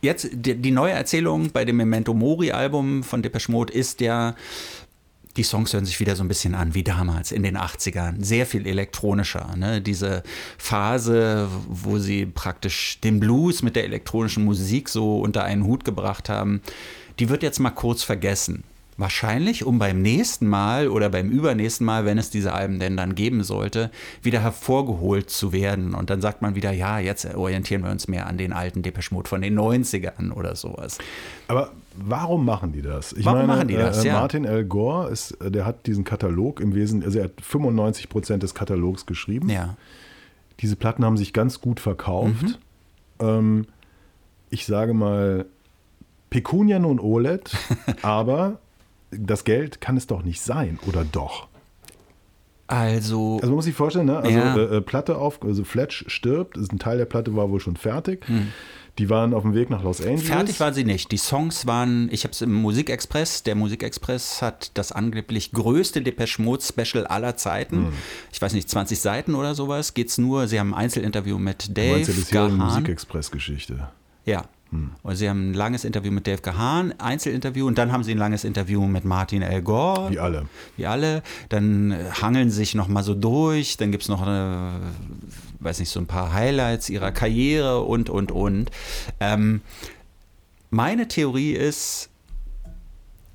[0.02, 4.36] jetzt, die, die, neue Erzählung bei dem Memento Mori-Album von Depeche Mode ist ja,
[5.38, 8.24] die Songs hören sich wieder so ein bisschen an wie damals in den 80ern.
[8.24, 9.56] Sehr viel elektronischer.
[9.56, 9.82] Ne?
[9.82, 10.24] Diese
[10.58, 16.30] Phase, wo sie praktisch den Blues mit der elektronischen Musik so unter einen Hut gebracht
[16.30, 16.62] haben
[17.20, 18.64] die wird jetzt mal kurz vergessen.
[18.98, 23.14] Wahrscheinlich, um beim nächsten Mal oder beim übernächsten Mal, wenn es diese Alben denn dann
[23.14, 25.94] geben sollte, wieder hervorgeholt zu werden.
[25.94, 29.14] Und dann sagt man wieder, ja, jetzt orientieren wir uns mehr an den alten Depeche
[29.14, 30.98] Mode von den 90ern oder sowas.
[31.50, 33.12] Aber warum machen die das?
[33.12, 34.06] Ich warum meine, machen die das?
[34.06, 34.64] Äh, Martin L.
[34.64, 39.06] Gore, ist, der hat diesen Katalog im Wesentlichen, also er hat 95 Prozent des Katalogs
[39.06, 39.50] geschrieben.
[39.50, 39.76] Ja.
[40.62, 42.44] Diese Platten haben sich ganz gut verkauft.
[42.44, 42.56] Mhm.
[43.20, 43.68] Ähm,
[44.50, 45.48] ich sage mal,
[46.36, 47.50] Pecunia nun OLED,
[48.02, 48.60] aber
[49.10, 51.48] das Geld kann es doch nicht sein, oder doch?
[52.68, 53.36] Also.
[53.36, 54.18] Also man muss sich vorstellen, ne?
[54.18, 54.56] Also ja.
[54.58, 58.28] äh, Platte auf, also Fletch stirbt, ist ein Teil der Platte war wohl schon fertig.
[58.28, 58.50] Hm.
[58.98, 60.24] Die waren auf dem Weg nach Los Angeles.
[60.24, 61.14] Fertig waren sie nicht.
[61.14, 66.42] Die Songs waren, ich habe es im Musikexpress, der Musikexpress hat das angeblich größte Depeche
[66.42, 67.78] Mode Special aller Zeiten.
[67.78, 67.94] Hm.
[68.34, 69.94] Ich weiß nicht, 20 Seiten oder sowas.
[69.94, 71.88] Geht's nur, sie haben ein Einzelinterview mit Dave.
[71.88, 73.88] Du meinst ja bisher Musikexpress-Geschichte.
[74.26, 74.44] Ja,
[74.76, 74.92] hm.
[75.04, 78.18] Und sie haben ein langes Interview mit Dave Gahan, Einzelinterview, und dann haben sie ein
[78.18, 79.62] langes Interview mit Martin L.
[79.62, 80.12] Gore.
[80.12, 80.46] Wie alle.
[80.78, 81.24] Wie alle.
[81.50, 83.78] Dann hangeln sie sich nochmal so durch.
[83.78, 84.82] Dann gibt es noch eine
[85.66, 88.72] weiß nicht, so ein paar Highlights ihrer Karriere und, und, und.
[89.20, 89.62] Ähm,
[90.70, 92.10] meine Theorie ist,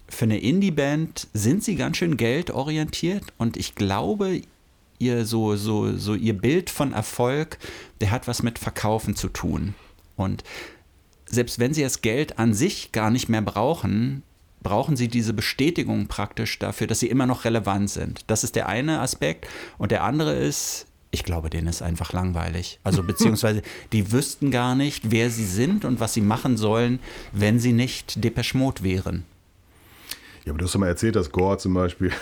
[0.08, 4.42] für eine Indie-Band sind sie ganz schön geldorientiert und ich glaube,
[4.98, 7.58] ihr so, so, so ihr Bild von Erfolg,
[8.00, 9.74] der hat was mit Verkaufen zu tun.
[10.16, 10.44] Und
[11.30, 14.22] selbst wenn sie das Geld an sich gar nicht mehr brauchen,
[14.62, 18.24] brauchen sie diese Bestätigung praktisch dafür, dass sie immer noch relevant sind.
[18.26, 19.48] Das ist der eine Aspekt.
[19.78, 22.78] Und der andere ist, ich glaube, denen ist einfach langweilig.
[22.84, 23.62] Also beziehungsweise
[23.92, 27.00] die wüssten gar nicht, wer sie sind und was sie machen sollen,
[27.32, 29.24] wenn sie nicht Depeche Mode wären.
[30.44, 32.12] Ja, aber du hast doch mal erzählt, dass Gore zum Beispiel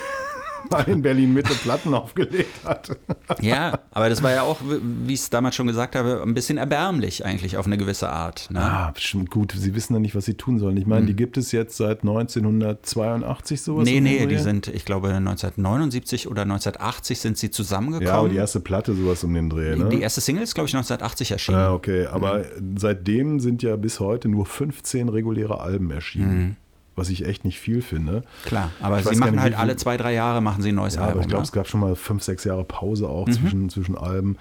[0.70, 2.96] mal in Berlin Mitte Platten aufgelegt hat.
[3.40, 6.58] Ja, aber das war ja auch, wie ich es damals schon gesagt habe, ein bisschen
[6.58, 8.48] erbärmlich eigentlich auf eine gewisse Art.
[8.50, 8.60] Ne?
[8.60, 9.54] Ah, bestimmt gut.
[9.56, 10.76] Sie wissen ja nicht, was sie tun sollen.
[10.76, 13.84] Ich meine, die gibt es jetzt seit 1982 sowas.
[13.84, 18.08] Nee, nee, die sind, ich glaube, 1979 oder 1980 sind sie zusammengekommen.
[18.08, 19.88] Ja, aber die erste Platte sowas um den Dreh, ne?
[19.88, 21.58] Die erste Single ist, glaube ich, 1980 erschienen.
[21.58, 22.06] Ja, okay.
[22.06, 22.44] Aber
[22.76, 26.56] seitdem sind ja bis heute nur 15 reguläre Alben erschienen.
[26.98, 28.22] Was ich echt nicht viel finde.
[28.44, 30.96] Klar, aber Ich sie machen nicht, halt alle zwei, drei Jahre machen sie ein neues
[30.96, 31.22] Ja, aber Album.
[31.22, 31.44] ich glaube, ne?
[31.46, 34.36] es gab schon mal fünf, sechs Jahre Pause auch zwischen, zwischen Alben.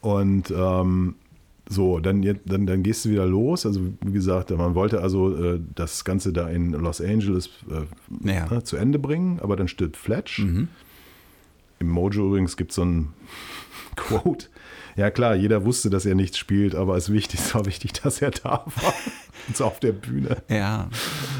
[0.00, 1.14] Und ähm,
[1.68, 3.66] so, dann, dann, dann gehst du wieder los.
[3.66, 8.46] Also wie gesagt, man wollte also äh, das Ganze da in Los Angeles äh, Ja.
[8.48, 10.38] ne, zu Ende bringen, aber dann stirbt Fletch.
[11.80, 13.12] Im Mojo übrigens gibt es so ein
[13.96, 14.46] Quote.
[14.96, 18.20] Ja klar, jeder wusste, dass er nichts spielt, aber es, wichtig, es war wichtig, dass
[18.20, 18.94] er da war.
[19.54, 20.36] So auf der Bühne.
[20.48, 20.88] Ja,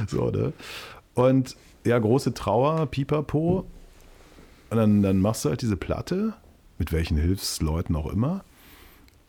[0.06, 0.52] So, ne?
[1.14, 3.66] Und ja, große Trauer, pipapo.
[4.70, 6.34] Und dann, dann machst du halt diese Platte,
[6.78, 8.44] mit welchen Hilfsleuten auch immer.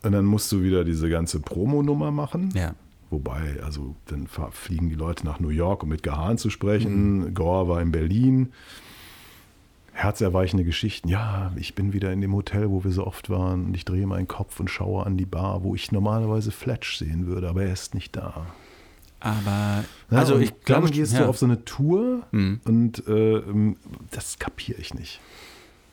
[0.02, 2.50] Und dann musst du wieder diese ganze Promo-Nummer machen.
[2.54, 2.74] ja.
[3.12, 7.34] Wobei, also dann fliegen die Leute nach New York, um mit Gahan zu sprechen.
[7.34, 8.52] Gore war in Berlin.
[9.92, 11.08] Herzerweichende Geschichten.
[11.08, 13.66] Ja, ich bin wieder in dem Hotel, wo wir so oft waren.
[13.66, 17.26] Und ich drehe meinen Kopf und schaue an die Bar, wo ich normalerweise Fletch sehen
[17.26, 18.46] würde, aber er ist nicht da.
[19.20, 21.20] Aber, Ja, also ich glaube, dann gehst ja.
[21.20, 22.60] du auf so eine Tour Mhm.
[22.64, 23.76] und äh, ähm,
[24.10, 25.20] das kapiere ich nicht.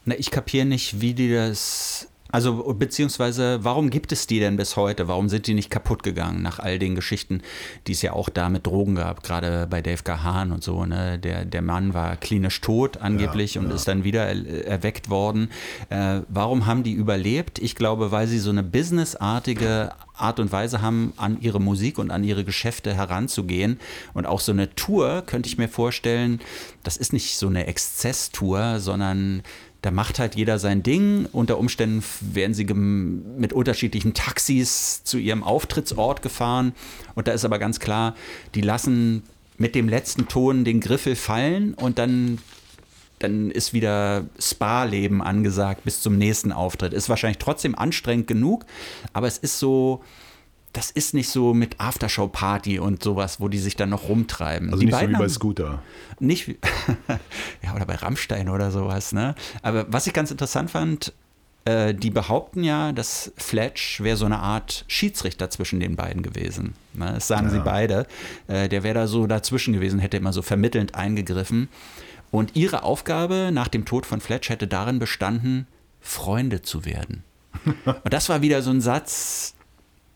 [0.05, 2.07] Na, ich kapiere nicht, wie die das.
[2.31, 5.07] Also, beziehungsweise, warum gibt es die denn bis heute?
[5.07, 7.41] Warum sind die nicht kaputt gegangen nach all den Geschichten,
[7.87, 11.19] die es ja auch da mit Drogen gab, gerade bei Dave Gahan und so, ne?
[11.19, 13.75] Der, der Mann war klinisch tot angeblich Ja, und ja.
[13.75, 15.49] ist dann wieder er, erweckt worden.
[15.89, 17.59] Äh, warum haben die überlebt?
[17.59, 22.11] Ich glaube, weil sie so eine businessartige Art und Weise haben, an ihre Musik und
[22.11, 23.79] an ihre Geschäfte heranzugehen.
[24.13, 26.39] Und auch so eine Tour, könnte ich mir vorstellen,
[26.83, 29.43] das ist nicht so eine Exzesstour, sondern
[29.81, 31.27] da macht halt jeder sein Ding.
[31.31, 36.73] Unter Umständen werden sie mit unterschiedlichen Taxis zu ihrem Auftrittsort gefahren.
[37.15, 38.15] Und da ist aber ganz klar,
[38.55, 39.23] die lassen
[39.57, 42.39] mit dem letzten Ton den Griffel fallen und dann,
[43.19, 46.93] dann ist wieder Spa-Leben angesagt bis zum nächsten Auftritt.
[46.93, 48.65] Ist wahrscheinlich trotzdem anstrengend genug,
[49.13, 50.03] aber es ist so.
[50.73, 54.69] Das ist nicht so mit Aftershow-Party und sowas, wo die sich dann noch rumtreiben.
[54.69, 55.81] Also die nicht so wie bei Scooter.
[56.19, 56.57] nicht wie,
[57.63, 59.33] ja, oder bei Rammstein oder sowas, ne?
[59.63, 61.13] Aber was ich ganz interessant fand,
[61.67, 66.75] äh, die behaupten ja, dass Fletch wäre so eine Art Schiedsrichter zwischen den beiden gewesen.
[66.93, 67.11] Ne?
[67.15, 68.07] Das sagen sie beide.
[68.47, 71.67] Äh, der wäre da so dazwischen gewesen, hätte immer so vermittelnd eingegriffen.
[72.31, 75.67] Und ihre Aufgabe nach dem Tod von Fletch hätte darin bestanden,
[75.99, 77.23] Freunde zu werden.
[77.85, 79.53] Und das war wieder so ein Satz,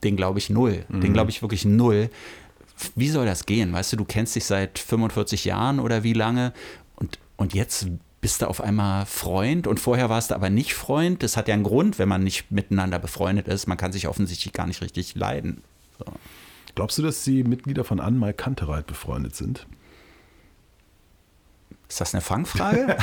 [0.04, 0.86] den glaube ich null.
[0.90, 2.10] Den glaube ich wirklich null.
[2.96, 3.72] Wie soll das gehen?
[3.74, 6.54] Weißt du, du kennst dich seit 45 Jahren oder wie lange
[6.96, 7.88] und, und jetzt
[8.22, 11.24] bist du auf einmal Freund und vorher warst du aber nicht Freund.
[11.24, 13.68] Das hat ja einen Grund, wenn man nicht miteinander befreundet ist.
[13.68, 15.64] Man kann sich offensichtlich gar nicht richtig leiden.
[15.98, 16.06] So.
[16.76, 19.66] Glaubst du, dass die Mitglieder von Anmal Kantereit befreundet sind?
[21.90, 22.88] Ist das eine Fangfrage?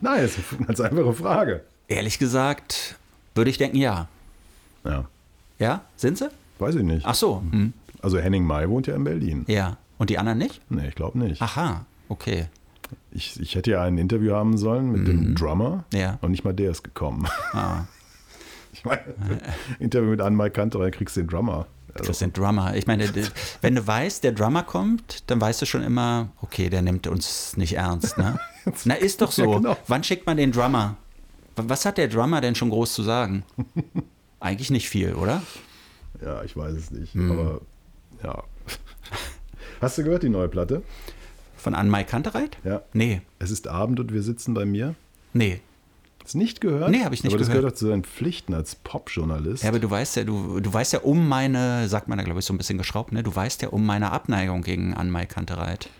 [0.00, 1.64] Nein, das ist eine ganz einfache Frage.
[1.86, 2.96] Ehrlich gesagt,
[3.34, 4.08] würde ich denken, ja.
[4.84, 5.04] Ja,
[5.58, 6.28] Ja, sind sie?
[6.58, 7.04] weiß ich nicht.
[7.06, 7.42] Ach so.
[7.50, 7.72] Hm.
[8.02, 9.44] Also Henning May wohnt ja in Berlin.
[9.48, 9.76] Ja.
[9.98, 10.60] Und die anderen nicht?
[10.70, 11.40] Nee, ich glaube nicht.
[11.40, 12.46] Aha, okay.
[13.10, 15.98] Ich, ich hätte ja ein Interview haben sollen mit dem Drummer Mhm.
[15.98, 16.18] Ja.
[16.20, 17.26] und nicht mal der ist gekommen.
[17.52, 17.84] Ah.
[18.76, 19.02] Ich meine,
[19.78, 21.66] Interview mit Anmal Kantereit kriegst du den Drummer.
[21.94, 22.74] Also, Das sind Drummer.
[22.74, 23.08] Ich meine,
[23.62, 27.56] wenn du weißt, der Drummer kommt, dann weißt du schon immer, okay, der nimmt uns
[27.56, 28.18] nicht ernst.
[28.18, 28.36] Ne?
[28.84, 29.44] Na, ist doch so.
[29.52, 29.76] Ja, genau.
[29.86, 30.96] Wann schickt man den Drummer?
[31.54, 33.44] Was hat der Drummer denn schon groß zu sagen?
[34.44, 35.42] Eigentlich nicht viel, oder?
[36.24, 37.14] ja, ich weiß es nicht.
[37.14, 37.30] Hm.
[37.32, 37.60] Aber
[38.22, 38.42] ja.
[39.80, 40.82] Hast du gehört, die neue Platte?
[41.56, 42.58] Von Anne Mai Kantereit?
[42.64, 42.82] Ja.
[42.92, 44.94] Nee, Es ist Abend und wir sitzen bei mir.
[45.32, 45.60] nee.
[46.22, 46.88] Hast du nicht gehört?
[46.90, 47.60] Nee, hab ich nicht Aber das gehört.
[47.64, 49.62] gehört doch zu deinen Pflichten als Popjournalist.
[49.62, 52.40] Ja, aber du weißt ja, du, du weißt ja um meine, sagt man da glaube
[52.40, 53.22] ich so ein bisschen geschraubt, ne?
[53.22, 55.90] Du weißt ja um meine Abneigung gegen Anne Mai Kantereit.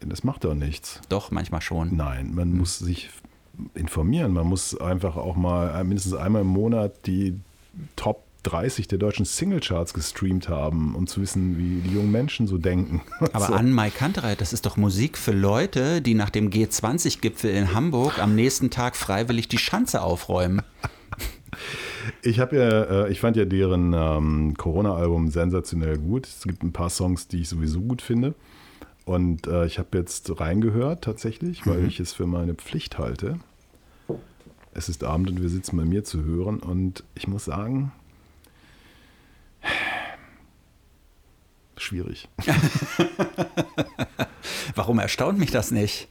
[0.00, 1.00] das macht doch nichts.
[1.08, 1.94] Doch, manchmal schon.
[1.96, 3.10] Nein, man muss sich
[3.74, 4.32] informieren.
[4.32, 7.38] Man muss einfach auch mal mindestens einmal im Monat die
[7.96, 12.58] Top 30 der deutschen Singlecharts gestreamt haben, um zu wissen, wie die jungen Menschen so
[12.58, 13.02] denken.
[13.32, 13.52] Aber so.
[13.54, 18.18] an Mai Kantereit, das ist doch Musik für Leute, die nach dem G20-Gipfel in Hamburg
[18.18, 20.62] am nächsten Tag freiwillig die Schanze aufräumen.
[22.22, 26.26] Ich habe ja, äh, ich fand ja deren ähm, Corona-Album sensationell gut.
[26.26, 28.34] Es gibt ein paar Songs, die ich sowieso gut finde.
[29.04, 31.88] Und äh, ich habe jetzt reingehört tatsächlich, weil mhm.
[31.88, 33.38] ich es für meine Pflicht halte.
[34.74, 36.58] Es ist Abend und wir sitzen bei mir zu hören.
[36.58, 37.92] Und ich muss sagen,
[41.76, 42.28] schwierig.
[44.74, 46.08] Warum erstaunt mich das nicht?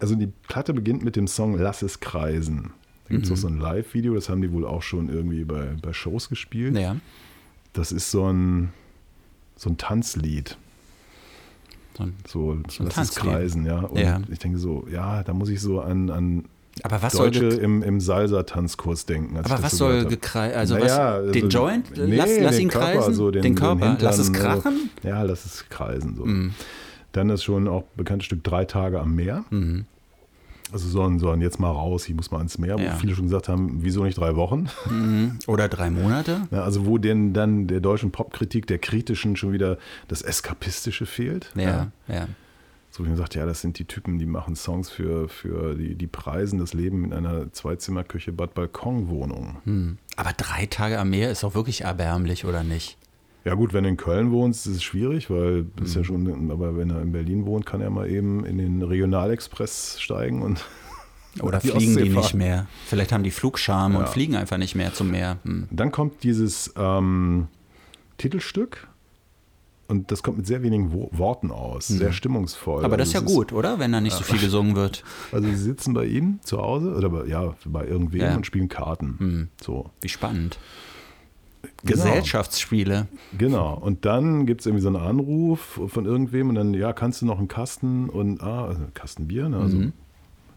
[0.00, 2.72] Also die Platte beginnt mit dem Song Lass es kreisen.
[3.04, 3.34] Da gibt es mhm.
[3.34, 6.76] auch so ein Live-Video, das haben die wohl auch schon irgendwie bei, bei Shows gespielt.
[6.76, 6.96] Ja.
[7.72, 8.72] Das ist so ein,
[9.56, 10.56] so ein Tanzlied.
[11.96, 13.80] So, ein, so, so ein Lass es kreisen, ja.
[13.80, 14.20] Und ja.
[14.30, 16.44] ich denke so, ja, da muss ich so an, an
[16.82, 19.36] aber was Deutsche soll im, im Salsa-Tanzkurs denken.
[19.36, 20.58] Aber was so soll gekreisen?
[20.58, 21.96] Also naja, was, den also, Joint?
[21.96, 23.14] Nee, lass, lass ihn Körper, kreisen?
[23.14, 23.80] So den, den Körper?
[23.80, 24.90] Den Hintern, lass es krachen?
[25.02, 25.08] So.
[25.08, 26.16] Ja, lass es kreisen.
[26.16, 26.24] So.
[26.24, 26.54] Mhm.
[27.12, 29.44] Dann ist schon auch bekanntes Stück Drei Tage am Meer.
[29.50, 29.84] Mhm.
[30.72, 32.94] Also sollen, sollen jetzt mal raus, ich muss mal ans Meer, ja.
[32.94, 34.68] wo viele schon gesagt haben, wieso nicht drei Wochen?
[34.90, 35.38] Mhm.
[35.46, 36.40] Oder drei Monate?
[36.50, 41.52] Ja, also wo denn dann der deutschen Popkritik, der kritischen schon wieder das Eskapistische fehlt.
[41.54, 41.90] Ja, ja.
[42.08, 42.28] ja
[42.96, 45.96] so wie man sagt, ja, das sind die Typen, die machen Songs für, für die,
[45.96, 49.56] die Preisen, das Leben in einer Zweizimmerküche Bad Balkonwohnung.
[49.64, 49.98] Hm.
[50.14, 52.96] Aber drei Tage am Meer ist auch wirklich erbärmlich, oder nicht?
[53.44, 55.84] Ja gut, wenn du in Köln wohnst, ist es schwierig, weil hm.
[55.84, 58.80] ist ja schon, aber wenn er in Berlin wohnt, kann er mal eben in den
[58.80, 60.64] Regionalexpress steigen und
[61.40, 62.68] oder die fliegen die nicht mehr.
[62.86, 63.98] Vielleicht haben die Flugscham ja.
[63.98, 65.38] und fliegen einfach nicht mehr zum Meer.
[65.42, 65.66] Hm.
[65.72, 67.48] Dann kommt dieses ähm,
[68.18, 68.86] Titelstück
[69.88, 71.98] und das kommt mit sehr wenigen Wo Worten aus, mhm.
[71.98, 72.84] sehr stimmungsvoll.
[72.84, 73.78] Aber das ist also ja gut, oder?
[73.78, 75.02] Wenn da nicht so viel gesungen wird.
[75.32, 78.36] Also sie sitzen bei ihm zu Hause oder bei, ja, bei irgendwem ja.
[78.36, 79.16] und spielen Karten.
[79.18, 79.48] Mhm.
[79.60, 79.90] So.
[80.00, 80.58] Wie spannend.
[81.82, 82.04] Genau.
[82.04, 83.08] Gesellschaftsspiele.
[83.36, 83.74] Genau.
[83.74, 87.26] Und dann gibt es irgendwie so einen Anruf von irgendwem und dann, ja, kannst du
[87.26, 89.58] noch einen Kasten und, ah, also Kasten Bier, ne?
[89.58, 89.92] also mhm.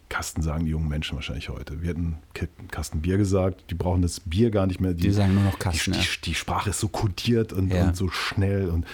[0.10, 1.82] Kasten sagen die jungen Menschen wahrscheinlich heute.
[1.82, 2.18] Wir hätten
[2.72, 4.94] Kasten Bier gesagt, die brauchen das Bier gar nicht mehr.
[4.94, 5.92] Die, die sagen nur noch Kasten.
[5.94, 7.86] Die, die, die, Sprache ist so kodiert und, ja.
[7.86, 8.86] und so schnell und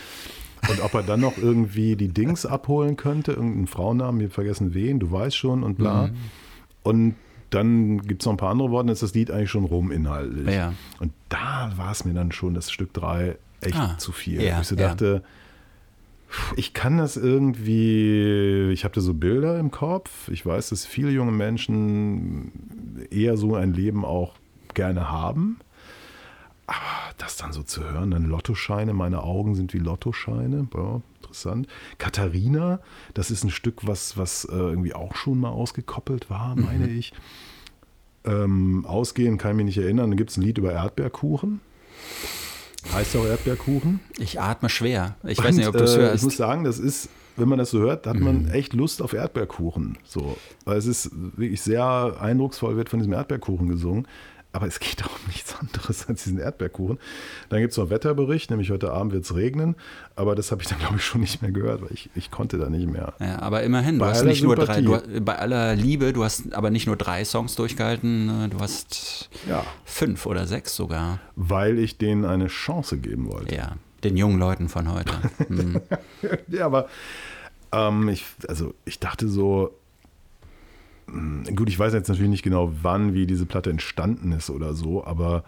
[0.69, 4.97] und ob er dann noch irgendwie die Dings abholen könnte, irgendeinen Frauennamen, wir vergessen wen,
[4.97, 6.07] du weißt schon und bla.
[6.07, 6.15] Mhm.
[6.83, 7.15] Und
[7.49, 9.91] dann gibt es noch ein paar andere Worte, dann ist das Lied eigentlich schon rum
[9.91, 10.55] inhaltlich.
[10.55, 10.73] Ja.
[10.99, 14.41] Und da war es mir dann schon das Stück 3 echt ah, zu viel.
[14.41, 15.29] Ja, ich so dachte, ja
[16.55, 20.29] ich kann das irgendwie, ich habe da so Bilder im Kopf.
[20.29, 24.35] Ich weiß, dass viele junge Menschen eher so ein Leben auch
[24.73, 25.59] gerne haben.
[26.65, 31.67] Aber das dann so zu hören, dann Lottoscheine, meine Augen sind wie Lottoscheine, ja, interessant.
[31.97, 32.79] Katharina,
[33.13, 36.63] das ist ein Stück, was, was äh, irgendwie auch schon mal ausgekoppelt war, mhm.
[36.63, 36.97] meine mhm.
[36.97, 37.13] ich.
[38.25, 40.11] Ähm, ausgehen kann ich mich nicht erinnern.
[40.11, 41.59] Dann gibt es ein Lied über Erdbeerkuchen.
[42.91, 43.99] Heißt auch Erdbeerkuchen.
[44.17, 45.15] Ich atme schwer.
[45.23, 46.15] Ich Und, weiß nicht, ob du es äh, hörst.
[46.17, 48.51] Ich muss sagen, das ist, wenn man das so hört, hat man mhm.
[48.51, 49.97] echt Lust auf Erdbeerkuchen.
[50.05, 50.37] So.
[50.65, 54.07] Weil es ist wirklich sehr eindrucksvoll, wird von diesem Erdbeerkuchen gesungen.
[54.53, 56.99] Aber es geht auch um nichts anderes als diesen Erdbeerkuchen.
[57.49, 59.75] Dann gibt es noch Wetterbericht, nämlich heute Abend wird es regnen.
[60.15, 62.59] Aber das habe ich dann, glaube ich, schon nicht mehr gehört, weil ich, ich konnte
[62.59, 63.13] da nicht mehr.
[63.19, 66.53] Ja, aber immerhin, bei du hast nicht nur drei, du, bei aller Liebe, du hast
[66.53, 69.65] aber nicht nur drei Songs durchgehalten, äh, du hast ja.
[69.85, 71.19] fünf oder sechs sogar.
[71.35, 73.55] Weil ich denen eine Chance geben wollte.
[73.55, 75.13] Ja, den jungen Leuten von heute.
[75.49, 75.81] Mhm.
[76.47, 76.89] ja, aber
[77.71, 79.73] ähm, ich, also ich dachte so,
[81.55, 85.03] gut, ich weiß jetzt natürlich nicht genau, wann, wie diese Platte entstanden ist oder so,
[85.03, 85.43] aber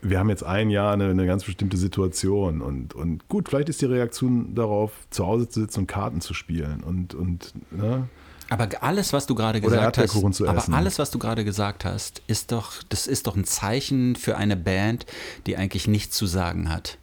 [0.00, 3.80] wir haben jetzt ein Jahr eine, eine, ganz bestimmte Situation und, und gut, vielleicht ist
[3.80, 8.08] die Reaktion darauf, zu Hause zu sitzen und Karten zu spielen und, und ne?
[8.50, 12.50] Aber alles, was du gerade gesagt hast, aber alles, was du gerade gesagt hast, ist
[12.50, 15.04] doch, das ist doch ein Zeichen für eine Band,
[15.46, 16.96] die eigentlich nichts zu sagen hat.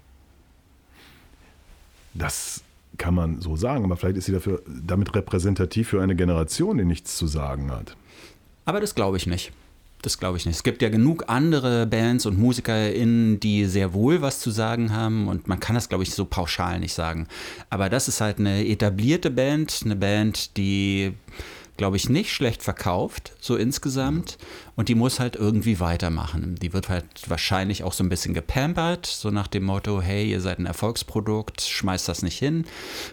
[2.16, 2.65] Das
[2.98, 6.86] kann man so sagen, aber vielleicht ist sie dafür damit repräsentativ für eine Generation, die
[6.86, 7.96] nichts zu sagen hat.
[8.66, 9.52] Aber das glaube ich nicht.
[10.02, 10.56] Das glaube ich nicht.
[10.56, 15.28] Es gibt ja genug andere Bands und MusikerInnen, die sehr wohl was zu sagen haben
[15.28, 17.28] und man kann das, glaube ich, so pauschal nicht sagen.
[17.72, 21.14] Aber das ist halt eine etablierte Band, eine Band, die
[21.78, 24.38] glaube ich, nicht schlecht verkauft, so insgesamt.
[24.76, 26.56] Und die muss halt irgendwie weitermachen.
[26.56, 30.42] Die wird halt wahrscheinlich auch so ein bisschen gepampert, so nach dem Motto, hey, ihr
[30.42, 32.66] seid ein Erfolgsprodukt, schmeißt das nicht hin.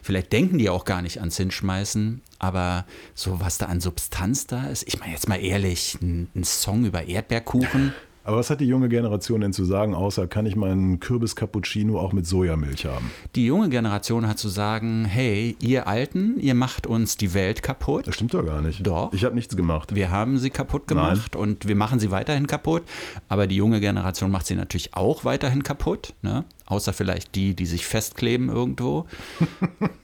[0.03, 4.69] Vielleicht denken die auch gar nicht ans Hinschmeißen, aber so was da an Substanz da
[4.69, 7.95] ist, ich meine jetzt mal ehrlich, ein, ein Song über Erdbeerkuchen.
[8.25, 12.13] Aber was hat die junge Generation denn zu sagen, außer kann ich meinen Kürbis-Cappuccino auch
[12.13, 13.11] mit Sojamilch haben?
[13.35, 18.07] Die junge Generation hat zu sagen, hey, ihr Alten, ihr macht uns die Welt kaputt.
[18.07, 18.87] Das stimmt doch gar nicht.
[18.87, 19.13] Doch.
[19.13, 19.95] Ich habe nichts gemacht.
[19.95, 22.83] Wir haben sie kaputt gemacht und wir machen sie weiterhin kaputt.
[23.29, 26.15] Aber die junge Generation macht sie natürlich auch weiterhin kaputt.
[26.23, 26.45] Ne?
[26.67, 29.07] Außer vielleicht die, die sich festkleben irgendwo.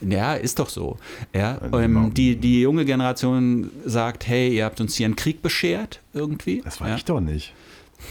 [0.00, 0.98] Ja, ist doch so.
[1.34, 6.00] Ja, ähm, die, die junge Generation sagt, hey, ihr habt uns hier einen Krieg beschert
[6.12, 6.60] irgendwie.
[6.62, 6.96] Das war ja.
[6.96, 7.54] ich doch nicht.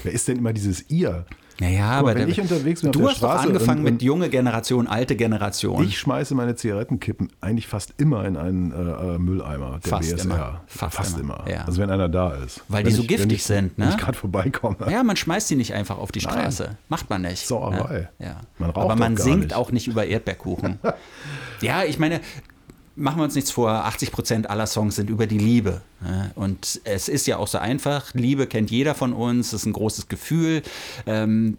[0.03, 1.25] Wer ist denn immer dieses ihr?
[1.61, 3.93] Naja, mal, aber wenn ich unterwegs bin auf du der hast Straße angefangen und- mit
[3.93, 5.83] und- junge Generation, alte Generation.
[5.83, 8.75] Ich schmeiße meine Zigarettenkippen eigentlich fast immer in einen äh,
[9.15, 10.23] äh, Mülleimer der Fast BSR.
[10.25, 10.61] immer.
[10.67, 11.65] Fast immer, ja.
[11.65, 12.61] Also wenn einer da ist.
[12.69, 13.91] Weil wenn die so ich, wenn giftig ich, sind, Wenn ne?
[13.91, 14.77] ich gerade vorbeikomme.
[14.89, 16.77] ja, man schmeißt sie nicht einfach auf die Straße.
[16.87, 17.45] Macht man nicht.
[17.45, 18.09] Sauerei.
[18.19, 18.35] Ja, ja.
[18.57, 19.53] Man raucht Aber man singt nicht.
[19.55, 20.79] auch nicht über Erdbeerkuchen.
[21.61, 22.21] ja, ich meine,
[22.99, 25.81] machen wir uns nichts vor, 80 Prozent aller Songs sind über die Liebe.
[26.35, 28.13] Und es ist ja auch so einfach.
[28.13, 30.61] Liebe kennt jeder von uns, es ist ein großes Gefühl.
[31.05, 31.57] Ähm,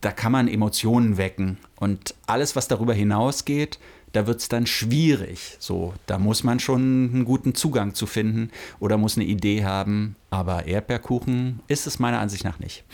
[0.00, 1.58] da kann man Emotionen wecken.
[1.78, 3.78] Und alles, was darüber hinausgeht,
[4.12, 5.56] da wird es dann schwierig.
[5.60, 8.50] So, da muss man schon einen guten Zugang zu finden
[8.80, 10.16] oder muss eine Idee haben.
[10.30, 12.84] Aber Erdbeerkuchen ist es meiner Ansicht nach nicht.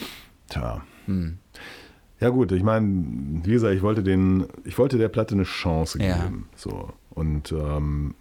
[0.51, 0.83] Tja.
[1.07, 1.39] Hm.
[2.21, 2.87] Ja gut, ich meine,
[3.45, 6.17] wie gesagt, ich wollte den, ich wollte der Platte eine Chance Ja.
[6.25, 6.49] geben.
[6.57, 6.93] So.
[7.17, 8.15] Und ähm,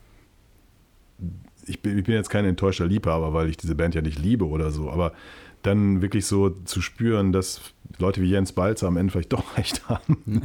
[1.68, 4.48] ich, bin, ich bin jetzt kein enttäuschter Liebhaber, weil ich diese Band ja nicht liebe
[4.48, 5.14] oder so, aber
[5.62, 7.60] dann wirklich so zu spüren, dass
[7.98, 10.18] Leute wie Jens Balzer am Ende vielleicht doch recht haben,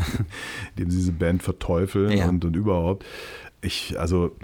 [0.76, 2.28] indem sie diese Band verteufeln Ja.
[2.28, 3.06] und, und überhaupt.
[3.62, 4.36] Ich, also,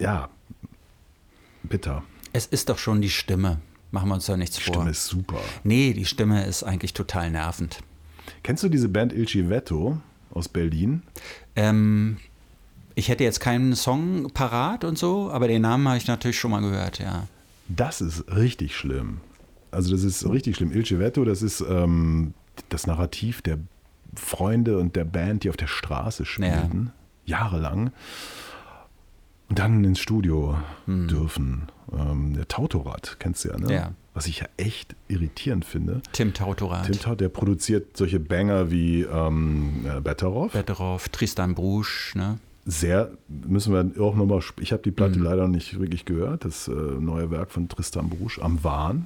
[0.00, 0.28] ja,
[1.62, 2.02] bitter.
[2.32, 3.60] Es ist doch schon die Stimme.
[3.90, 4.74] Machen wir uns da nichts Die vor.
[4.74, 5.40] Stimme ist super.
[5.64, 7.80] Nee, die Stimme ist eigentlich total nervend.
[8.42, 10.00] Kennst du diese Band Il Civetto
[10.32, 11.02] aus Berlin?
[11.56, 12.18] Ähm,
[12.94, 16.50] ich hätte jetzt keinen Song parat und so, aber den Namen habe ich natürlich schon
[16.50, 17.26] mal gehört, ja.
[17.68, 19.20] Das ist richtig schlimm.
[19.70, 20.72] Also das ist richtig schlimm.
[20.72, 22.34] Il Civetto, das ist ähm,
[22.68, 23.58] das Narrativ der
[24.14, 26.92] Freunde und der Band, die auf der Straße spielten,
[27.24, 27.92] jahrelang.
[29.52, 31.68] Und dann ins Studio dürfen.
[31.92, 33.66] Ähm, der Tautorat, kennst du ja, ne?
[33.66, 33.70] Hm.
[33.74, 33.92] Ja.
[34.14, 36.00] Was ich ja echt irritierend finde.
[36.12, 40.52] Tim Tautorat, Tim Taut, der produziert solche Banger wie ähm, äh, Betteroff.
[40.52, 42.38] Betteroff, Tristan Brusch, ne?
[42.64, 45.24] Sehr, müssen wir auch nochmal, ich habe die Platte Mhm.
[45.26, 49.04] leider nicht wirklich gehört, das äh, neue Werk von Tristan Brusch am Wahn.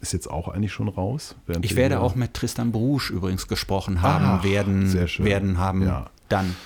[0.00, 1.36] Ist jetzt auch eigentlich schon raus.
[1.62, 6.10] Ich werde auch mit Tristan Brusch übrigens gesprochen haben, Ach, werden, werden haben Ja.
[6.28, 6.56] dann.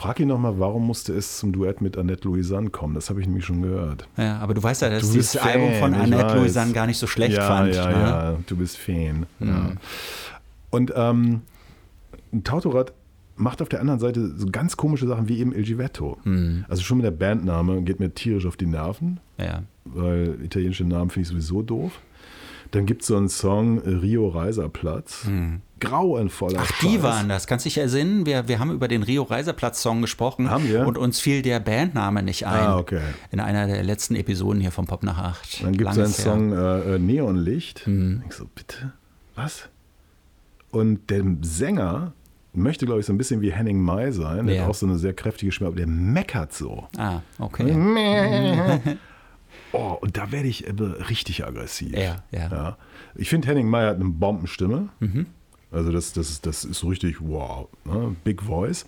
[0.00, 2.94] Frag ihn nochmal, warum musste es zum Duett mit Annette Louisanne kommen?
[2.94, 4.08] Das habe ich nämlich schon gehört.
[4.16, 6.36] Ja, aber du weißt ja, dass Du ich dieses bist Album von Fan, Annette.
[6.38, 7.74] Louisanne gar nicht so schlecht ja, fand.
[7.74, 7.94] Ja, ne?
[7.96, 8.00] Mhm.
[8.00, 9.26] ja, du bist Fan.
[9.40, 9.72] Ja.
[10.70, 11.42] Und ähm,
[12.44, 12.94] Tautorat
[13.36, 16.16] macht auf der anderen Seite so ganz komische Sachen wie eben Il Givetto.
[16.24, 16.64] Mhm.
[16.66, 19.20] Also schon mit der Bandname geht mir tierisch auf die Nerven.
[19.36, 19.64] ja.
[19.84, 22.00] weil italienische Namen finde ich sowieso doof.
[22.72, 25.26] Dann gibt es so einen Song, äh, Rio Reiserplatz.
[25.80, 26.66] Grauenvoller Hm.
[26.68, 27.02] Ach, die Scheiß.
[27.02, 27.46] waren das.
[27.46, 28.26] Kannst dich erinnern?
[28.26, 30.86] Wir, wir haben über den Rio Reiserplatz Song gesprochen Haben wir?
[30.86, 32.60] und uns fiel der Bandname nicht ein.
[32.66, 33.00] Ah, okay.
[33.30, 35.64] In einer der letzten Episoden hier vom Pop nach 8.
[35.64, 37.86] Dann gibt es einen Song äh, äh, Neonlicht.
[37.86, 38.22] Mhm.
[38.28, 38.92] Ich so, bitte?
[39.34, 39.68] Was?
[40.70, 42.12] Und der Sänger
[42.52, 44.46] möchte, glaube ich, so ein bisschen wie Henning Mai sein.
[44.46, 44.62] Der Ja.
[44.64, 46.84] hat auch so eine sehr kräftige Stimme, aber der meckert so.
[46.96, 47.64] Ah, okay.
[49.72, 51.96] Oh, und da werde ich äh, richtig aggressiv.
[51.96, 52.76] Ja, ja.
[53.14, 53.20] Mhm.
[53.20, 54.88] Ich finde, Henning Mai hat eine Bombenstimme.
[55.70, 58.16] Also das, das, ist- das ist so richtig, wow, ne?
[58.24, 58.84] Big Voice.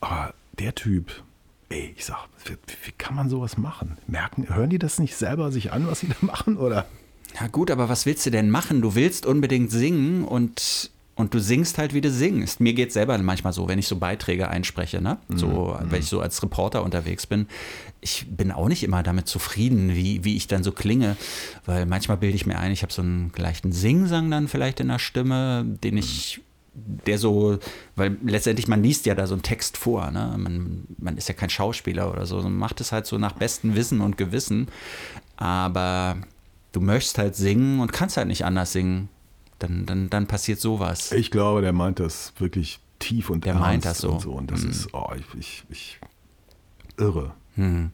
[0.00, 1.10] Aber der Typ,
[1.68, 2.52] ey, ich sag, wie,
[2.84, 3.96] wie kann man sowas machen?
[4.06, 6.56] Merken, hören die das nicht selber sich an, was sie da machen?
[6.56, 6.86] Oder?
[7.40, 8.80] Ja gut, aber was willst du denn machen?
[8.80, 12.60] Du willst unbedingt singen und, und du singst halt, wie du singst.
[12.60, 15.18] Mir geht selber manchmal so, wenn ich so Beiträge einspreche, ne?
[15.28, 17.46] so, wenn ich so als Reporter unterwegs bin.
[18.00, 21.16] Ich bin auch nicht immer damit zufrieden, wie, wie ich dann so klinge,
[21.66, 24.88] weil manchmal bilde ich mir ein, ich habe so einen leichten Singsang dann vielleicht in
[24.88, 26.40] der Stimme, den ich
[26.74, 27.58] der so,
[27.94, 30.34] weil letztendlich man liest ja da so einen Text vor, ne?
[30.36, 33.76] man, man ist ja kein Schauspieler oder so, man macht es halt so nach bestem
[33.76, 34.66] Wissen und Gewissen,
[35.36, 36.16] aber
[36.72, 39.08] du möchtest halt singen und kannst halt nicht anders singen,
[39.66, 41.12] dann, dann, dann passiert sowas.
[41.12, 44.12] Ich glaube, der meint das wirklich tief und Der ernst meint das so.
[44.12, 44.32] Und, so.
[44.32, 46.00] und das ist, oh, ich, ich, ich
[46.96, 47.34] irre.
[47.56, 47.90] Hm.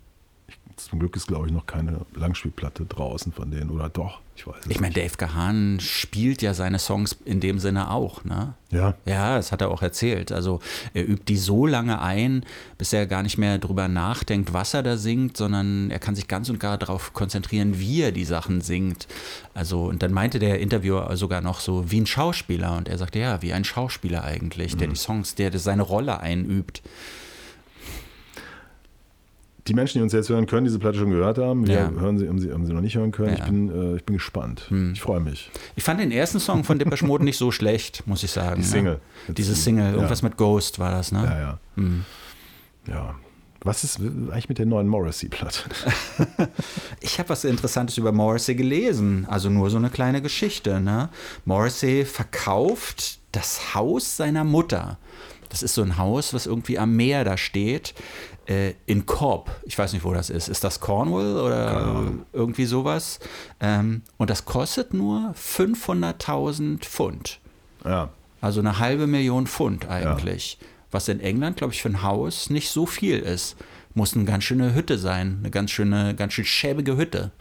[0.88, 3.70] Zum Glück ist, glaube ich, noch keine Langspielplatte draußen von denen.
[3.70, 4.20] Oder doch?
[4.36, 4.94] Ich weiß es Ich meine.
[4.94, 8.54] Dave Gahan spielt ja seine Songs in dem Sinne auch, ne?
[8.70, 10.32] Ja, Ja, das hat er auch erzählt.
[10.32, 10.61] Also
[10.94, 12.44] er übt die so lange ein,
[12.78, 16.28] bis er gar nicht mehr drüber nachdenkt, was er da singt, sondern er kann sich
[16.28, 19.09] ganz und gar darauf konzentrieren, wie er die Sachen singt.
[19.55, 22.76] Also, und dann meinte der Interviewer sogar noch so wie ein Schauspieler.
[22.76, 26.82] Und er sagte, ja, wie ein Schauspieler eigentlich, der die Songs, der seine Rolle einübt.
[29.66, 31.66] Die Menschen, die uns jetzt hören, können diese Platte schon gehört haben.
[31.66, 31.90] Wir Ja.
[31.90, 33.30] hören sie, haben sie, haben sie noch nicht hören können.
[33.36, 33.44] Ja.
[33.44, 34.66] Ich, bin, äh, ich bin gespannt.
[34.68, 34.92] Hm.
[34.92, 35.50] Ich freue mich.
[35.76, 38.61] Ich fand den ersten Song von Depeche Mode nicht so schlecht, muss ich sagen.
[38.62, 39.00] Die Single.
[39.28, 39.34] Ne?
[39.34, 41.24] Diese Single, irgendwas mit Ghost war das, ne?
[41.24, 41.58] Ja, ja.
[41.76, 42.04] Hm.
[42.88, 43.14] ja.
[43.62, 45.61] Was ist eigentlich mit der neuen Morrissey-Platte?
[47.02, 50.80] Ich habe was Interessantes über Morrissey gelesen, also nur so eine kleine Geschichte.
[50.80, 51.11] Ne?
[51.44, 54.98] Morrissey verkauft das Haus seiner Mutter.
[55.51, 57.94] Das ist so ein Haus, was irgendwie am Meer da steht,
[58.46, 59.51] äh, in Cobb.
[59.64, 60.48] Ich weiß nicht, wo das ist.
[60.48, 63.18] Ist das Cornwall oder irgendwie sowas?
[63.61, 67.40] Ähm, und das kostet nur 500.000 Pfund.
[67.84, 68.11] Ja.
[68.40, 70.59] Also eine halbe Million Pfund eigentlich.
[70.90, 73.57] Was in England, glaube ich, für ein Haus nicht so viel ist.
[73.94, 75.38] Muss eine ganz schöne Hütte sein.
[75.40, 77.32] Eine ganz schöne, ganz schön schäbige Hütte.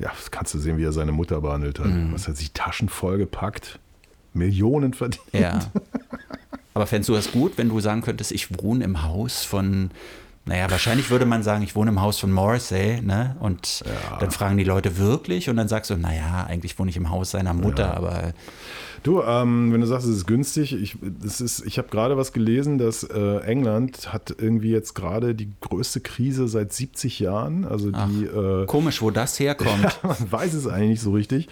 [0.00, 1.86] Ja, das kannst du sehen, wie er seine Mutter behandelt hat.
[1.86, 2.12] Mhm.
[2.12, 3.78] Was hat sich Taschen vollgepackt?
[4.34, 5.24] Millionen verdient.
[5.32, 5.60] Ja.
[6.76, 9.90] Aber fändest du das gut, wenn du sagen könntest, ich wohne im Haus von,
[10.44, 13.34] naja, wahrscheinlich würde man sagen, ich wohne im Haus von Morrissey, ne?
[13.40, 13.82] Und
[14.20, 17.30] dann fragen die Leute wirklich und dann sagst du, naja, eigentlich wohne ich im Haus
[17.30, 18.34] seiner Mutter, aber
[19.06, 22.32] Du, ähm, wenn du sagst, es ist günstig, ich, das ist, ich habe gerade was
[22.32, 27.64] gelesen, dass äh, England hat irgendwie jetzt gerade die größte Krise seit 70 Jahren.
[27.64, 30.00] Also die äh, komisch, wo das herkommt.
[30.02, 31.48] man weiß es eigentlich nicht so richtig.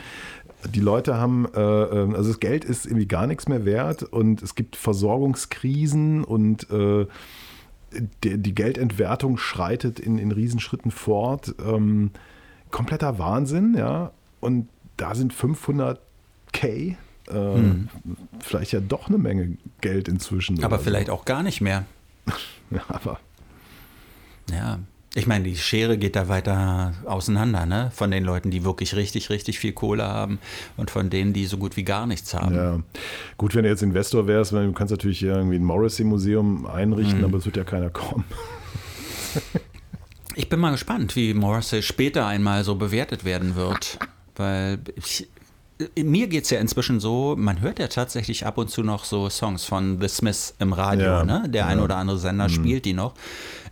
[0.73, 4.43] Die Leute haben, äh, ähm, also das Geld ist irgendwie gar nichts mehr wert und
[4.43, 7.07] es gibt Versorgungskrisen und äh,
[8.23, 11.55] die, die Geldentwertung schreitet in, in Riesenschritten fort.
[11.65, 12.11] Ähm,
[12.71, 14.11] kompletter Wahnsinn, ja.
[14.41, 15.97] Und da sind 500k,
[16.63, 16.97] äh,
[18.41, 20.57] vielleicht ja doch eine Menge Geld inzwischen.
[20.57, 20.65] Hm.
[20.65, 21.85] aber oder vielleicht auch gar nicht mehr.
[22.27, 22.33] So.
[22.71, 23.21] Ja, aber
[24.51, 24.81] Ja.
[25.17, 27.93] Ich meine, die Schere geht da weiter auseinander, ne?
[27.95, 30.41] Von den Leuten, die wirklich richtig, richtig viel Kohle haben
[30.77, 32.55] und von denen, die so gut wie gar nichts haben.
[32.57, 32.81] Ja,
[33.37, 37.25] gut, wenn du jetzt Investor wärst, weil du kannst natürlich irgendwie ein Morrissey-Museum einrichten, Mhm.
[37.27, 38.25] aber es wird ja keiner kommen.
[40.35, 43.99] Ich bin mal gespannt, wie Morrissey später einmal so bewertet werden wird.
[44.37, 45.29] Weil ich,
[45.97, 49.29] mir geht es ja inzwischen so, man hört ja tatsächlich ab und zu noch so
[49.29, 51.45] Songs von The Smiths im Radio, Ja, ne?
[51.49, 51.85] Der ein ja.
[51.85, 53.15] oder andere Sender spielt die noch.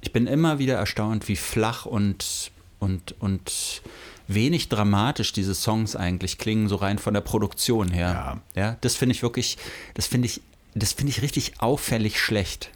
[0.01, 2.51] Ich bin immer wieder erstaunt, wie flach und,
[2.81, 3.83] und, und
[4.27, 8.41] wenig dramatisch diese Songs eigentlich klingen, so rein von der Produktion her.
[8.55, 9.59] Ja, das finde ich wirklich,
[9.95, 10.41] das finde ich,
[10.75, 12.71] das finde ich richtig auffällig schlecht.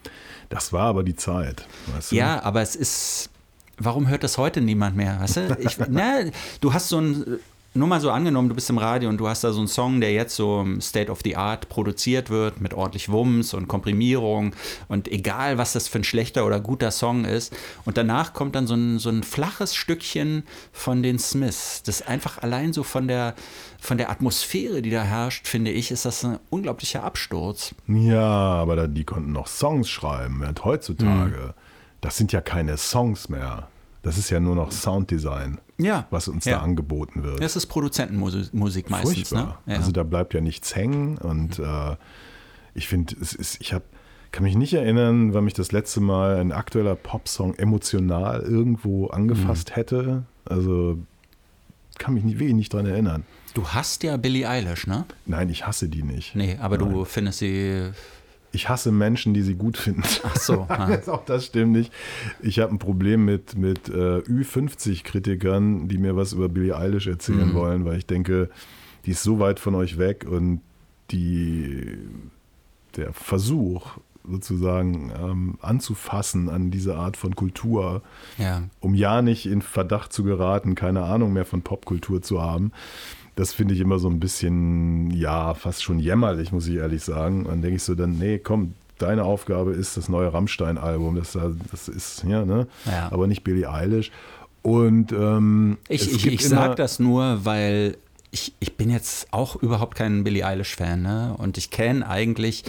[0.48, 1.66] Das war aber die Zeit.
[1.94, 2.16] Weißt du?
[2.16, 3.30] Ja, aber es ist.
[3.78, 5.20] Warum hört das heute niemand mehr?
[5.20, 5.56] Weißt du?
[5.60, 6.20] Ich, na,
[6.60, 7.38] du hast so ein.
[7.76, 10.00] Nur mal so angenommen, du bist im Radio und du hast da so einen Song,
[10.00, 14.54] der jetzt so im State of the Art produziert wird, mit ordentlich Wumms und Komprimierung
[14.88, 17.54] und egal, was das für ein schlechter oder guter Song ist.
[17.84, 21.82] Und danach kommt dann so ein, so ein flaches Stückchen von den Smiths.
[21.82, 23.34] Das einfach allein so von der,
[23.78, 27.74] von der Atmosphäre, die da herrscht, finde ich, ist das ein unglaublicher Absturz.
[27.88, 30.40] Ja, aber da, die konnten noch Songs schreiben.
[30.40, 31.52] Während heutzutage, Hm.
[32.00, 33.68] das sind ja keine Songs mehr.
[34.02, 36.06] Das ist ja nur noch Sounddesign, Ja.
[36.10, 36.56] was uns ja.
[36.58, 37.40] da angeboten wird.
[37.42, 39.32] Das ist Produzentenmusik Musik meistens.
[39.32, 39.54] Ne?
[39.66, 39.76] Ja.
[39.76, 41.96] Also da bleibt ja nichts hängen und äh,
[42.74, 43.84] ich finde, es ist, ich habe
[44.32, 49.70] kann mich nicht erinnern, wann mich das letzte Mal ein aktueller Popsong emotional irgendwo angefasst
[49.70, 49.74] Mhm.
[49.74, 50.22] hätte.
[50.44, 50.98] Also
[51.98, 53.24] kann mich nicht, wirklich nicht dran erinnern.
[53.54, 55.06] du hast ja Billie Eilish, ne?
[55.24, 56.34] Nein, ich hasse die nicht.
[56.34, 57.90] Nee, aber du findest sie.
[58.52, 60.02] Ich hasse Menschen, die sie gut finden.
[60.22, 60.66] Ach so.
[61.08, 61.92] Auch das stimmt nicht.
[62.40, 67.50] Ich habe ein Problem mit, mit äh, Ü50-Kritikern, die mir was über Billie Eilish erzählen
[67.50, 67.54] Mhm.
[67.54, 68.50] wollen, weil ich denke,
[69.04, 70.60] die ist so weit von euch weg und
[71.10, 71.98] die,
[72.96, 78.02] der Versuch sozusagen ähm, anzufassen an diese Art von Kultur,
[78.38, 78.62] Ja.
[78.80, 82.72] um ja nicht in Verdacht zu geraten, keine Ahnung mehr von Popkultur zu haben.
[83.36, 87.44] Das finde ich immer so ein bisschen, ja, fast schon jämmerlich, muss ich ehrlich sagen.
[87.44, 91.16] Dann denke ich so dann, nee, komm, deine Aufgabe ist das neue Rammstein-Album.
[91.16, 91.38] Das,
[91.70, 92.66] das ist, ja, ne?
[92.86, 93.08] Ja.
[93.12, 94.10] Aber nicht Billie Eilish.
[94.62, 97.98] Und ähm, Ich, ich, ich immer- sag das nur, weil
[98.32, 101.34] ich, ich bin jetzt auch überhaupt kein Billie Eilish-Fan, ne?
[101.38, 102.64] Und ich kenne eigentlich.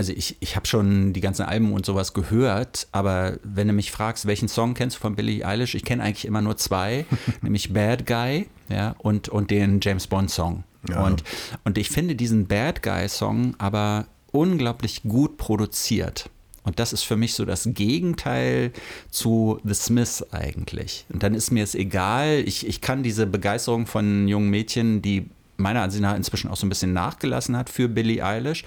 [0.00, 3.92] Also ich, ich habe schon die ganzen Alben und sowas gehört, aber wenn du mich
[3.92, 7.04] fragst, welchen Song kennst du von Billie Eilish, ich kenne eigentlich immer nur zwei,
[7.42, 10.64] nämlich Bad Guy ja, und, und den James Bond Song.
[10.88, 11.04] Ja.
[11.04, 11.22] Und,
[11.64, 16.30] und ich finde diesen Bad Guy Song aber unglaublich gut produziert.
[16.62, 18.72] Und das ist für mich so das Gegenteil
[19.10, 21.04] zu The Smiths eigentlich.
[21.12, 25.28] Und dann ist mir es egal, ich, ich kann diese Begeisterung von jungen Mädchen, die
[25.60, 28.64] meiner Ansicht nach inzwischen auch so ein bisschen nachgelassen hat für Billie Eilish.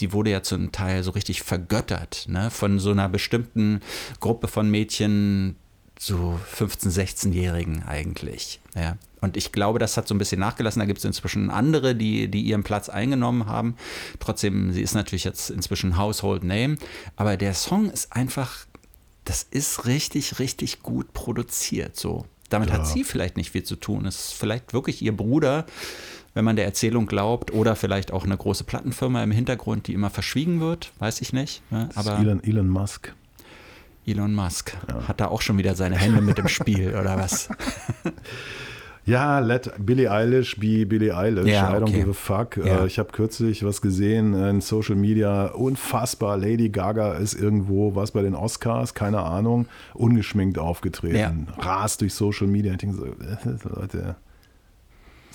[0.00, 2.50] Die wurde ja zum Teil so richtig vergöttert, ne?
[2.50, 3.80] Von so einer bestimmten
[4.20, 5.56] Gruppe von Mädchen,
[5.98, 8.60] so 15-, 16-Jährigen eigentlich.
[8.74, 8.96] Ja.
[9.20, 10.80] Und ich glaube, das hat so ein bisschen nachgelassen.
[10.80, 13.76] Da gibt es inzwischen andere, die, die ihren Platz eingenommen haben.
[14.20, 16.76] Trotzdem, sie ist natürlich jetzt inzwischen Household Name.
[17.16, 18.66] Aber der Song ist einfach
[19.24, 21.96] das ist richtig, richtig gut produziert.
[21.96, 22.26] So.
[22.50, 22.74] Damit Ja.
[22.76, 24.04] hat sie vielleicht nicht viel zu tun.
[24.06, 25.64] Es ist vielleicht wirklich ihr Bruder,
[26.34, 30.10] wenn man der Erzählung glaubt, oder vielleicht auch eine große Plattenfirma im Hintergrund, die immer
[30.10, 31.62] verschwiegen wird, weiß ich nicht.
[31.70, 31.88] Ne?
[31.94, 33.14] Aber Elon, Elon Musk.
[34.06, 34.76] Elon Musk
[35.08, 37.48] hat da auch schon wieder seine Hände mit im Spiel, oder was?
[39.06, 41.46] Ja, let Billie Eilish be Billie Eilish.
[41.46, 41.98] Ja, I don't okay.
[41.98, 42.56] give a fuck.
[42.56, 42.84] Ja.
[42.84, 45.48] Äh, Ich habe kürzlich was gesehen in Social Media.
[45.48, 46.38] Unfassbar.
[46.38, 51.48] Lady Gaga ist irgendwo, was bei den Oscars, keine Ahnung, ungeschminkt aufgetreten.
[51.58, 52.72] Rast durch Social Media.
[52.72, 53.04] Ich denke so,
[53.76, 54.16] Leute,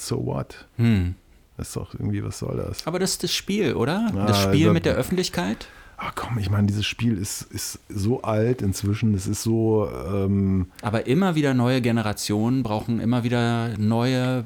[0.07, 0.67] so what?
[0.77, 1.15] Hm.
[1.57, 2.87] Das ist doch irgendwie, was soll das?
[2.87, 4.09] Aber das ist das Spiel, oder?
[4.15, 5.67] Ja, das Spiel da- mit der Öffentlichkeit?
[5.97, 9.13] Ach komm, ich meine, dieses Spiel ist, ist so alt inzwischen.
[9.13, 14.45] Es ist so, ähm, Aber immer wieder neue Generationen brauchen immer wieder neue,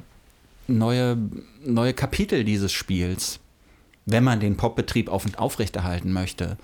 [0.67, 1.15] neue,
[1.63, 3.39] neue Kapitel dieses Spiels,
[4.07, 6.57] wenn man den Popbetrieb auf, aufrechterhalten möchte.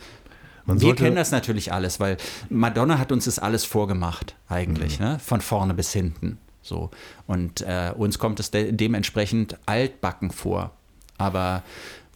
[0.65, 2.17] man Wir kennen das natürlich alles, weil
[2.49, 5.05] Madonna hat uns das alles vorgemacht, eigentlich, Mhm.
[5.05, 5.19] ne?
[5.19, 6.39] von vorne bis hinten.
[6.61, 6.91] So.
[7.27, 10.71] Und äh, uns kommt es de dementsprechend altbacken vor.
[11.17, 11.63] Aber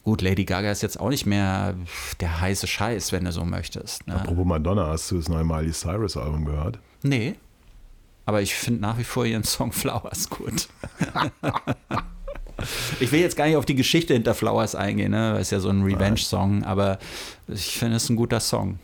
[0.03, 1.75] gut, Lady Gaga ist jetzt auch nicht mehr
[2.19, 4.07] der heiße Scheiß, wenn du so möchtest.
[4.07, 4.15] Ne?
[4.15, 6.79] Apropos Madonna, hast du das neue Miley Cyrus Album gehört?
[7.01, 7.35] Nee.
[8.25, 10.69] Aber ich finde nach wie vor ihren Song Flowers gut.
[12.99, 15.33] ich will jetzt gar nicht auf die Geschichte hinter Flowers eingehen, ne?
[15.33, 16.99] Das ist ja so ein Revenge-Song, aber
[17.47, 18.79] ich finde es ein guter Song.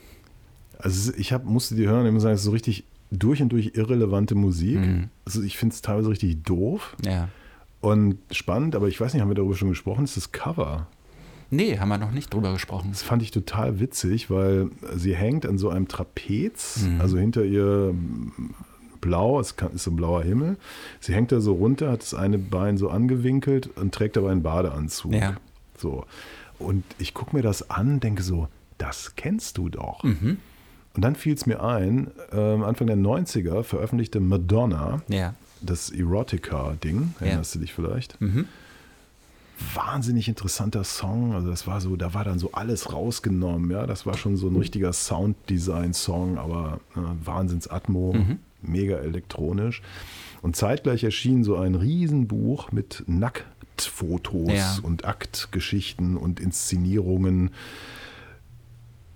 [0.78, 3.50] Also ich hab, musste die hören, ich muss sagen, es ist so richtig durch und
[3.50, 4.78] durch irrelevante Musik.
[4.80, 5.10] Mhm.
[5.26, 7.30] Also ich finde es teilweise richtig doof Ja.
[7.82, 10.88] und spannend, aber ich weiß nicht, haben wir darüber schon gesprochen, ist das Cover.
[11.52, 12.90] Nee, haben wir noch nicht drüber gesprochen.
[12.92, 17.02] Das fand ich total witzig, weil sie hängt an so einem Trapez, Mhm.
[17.02, 17.96] also hinter ihr
[19.02, 20.58] blau, es ist so ein blauer Himmel.
[21.00, 24.44] Sie hängt da so runter, hat das eine Bein so angewinkelt und trägt aber einen
[24.44, 25.14] Badeanzug.
[25.14, 25.38] Ja.
[25.78, 26.06] So.
[26.60, 28.48] Und ich gucke mir das an, denke so,
[28.78, 30.04] das kennst du doch.
[30.04, 30.38] Mhm.
[31.00, 35.34] Und dann fiel es mir ein, ähm, Anfang der 90er veröffentlichte Madonna Ja.
[35.62, 37.26] das Erotica-Ding, Ja.
[37.28, 38.20] erinnerst du dich vielleicht?
[38.20, 38.50] Mhm.
[39.76, 41.32] Wahnsinnig interessanter Song.
[41.36, 43.86] Also das war so, da war dann so alles rausgenommen, ja.
[43.88, 48.40] Das war schon so ein richtiger Sounddesign-Song, aber äh, Wahnsinns-Atmo, Mhm.
[48.62, 49.82] mega elektronisch.
[50.42, 54.78] Und zeitgleich erschien so ein Riesenbuch mit Nacktfotos Ja.
[54.84, 57.52] und Aktgeschichten und Inszenierungen.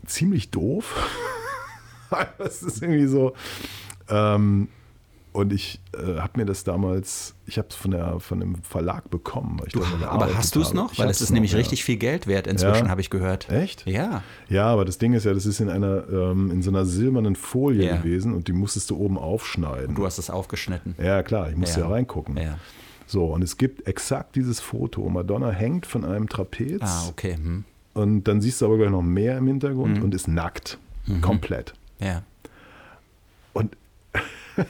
[0.06, 0.96] Ziemlich doof.
[2.38, 3.34] das ist irgendwie so.
[4.10, 4.68] Ähm,
[5.32, 9.10] und ich äh, habe mir das damals, ich habe es von, der- von einem Verlag
[9.10, 9.60] bekommen.
[9.72, 10.94] Du, aber hast du es noch?
[10.94, 11.58] Ich Weil es ist noch, nämlich ja.
[11.58, 12.92] richtig viel Geld wert inzwischen, Ja.
[12.92, 13.50] habe ich gehört.
[13.50, 13.84] Echt?
[13.88, 14.22] Ja.
[14.48, 17.36] Ja, aber das Ding ist ja, das ist in einer ähm, in so einer silbernen
[17.36, 17.98] Folie Ja.
[17.98, 19.96] gewesen und die musstest du oben aufschneiden.
[19.96, 20.94] Du hast es aufgeschnitten.
[21.04, 22.38] ja, klar, ich musste ja, reingucken.
[23.08, 25.10] So, und es gibt exakt dieses Foto.
[25.10, 27.36] Madonna hängt von einem Trapez Ah, okay.
[27.38, 27.64] Hm.
[27.96, 30.04] und dann siehst du aber gleich noch mehr im Hintergrund Mhm.
[30.04, 30.78] und ist nackt.
[31.22, 31.74] Komplett.
[32.00, 32.24] Ja.
[33.54, 33.76] Und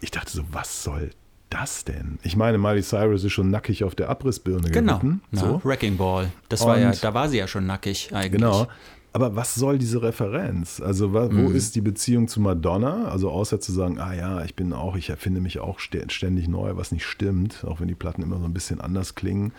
[0.00, 1.10] ich dachte so, was soll
[1.50, 2.18] das denn?
[2.22, 4.98] Ich meine, Miley Cyrus ist schon nackig auf der Abrissbirne Genau.
[4.98, 5.20] geritten.
[5.30, 5.60] Na, So.
[5.64, 6.30] Wrecking Ball.
[6.48, 8.32] Das war ja, Und- da war sie ja schon nackig eigentlich.
[8.32, 8.66] Genau.
[9.12, 10.80] Aber was soll diese Referenz?
[10.80, 11.54] Also wo Mhm.
[11.54, 13.04] ist die Beziehung zu Madonna?
[13.06, 16.48] Also außer zu sagen, ah ja, ich bin auch, ich erfinde mich auch stä- ständig
[16.48, 19.52] neu, was nicht stimmt, auch wenn die Platten immer so ein bisschen anders klingen.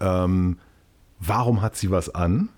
[0.00, 0.58] Ähm,
[1.18, 2.50] warum hat sie was an?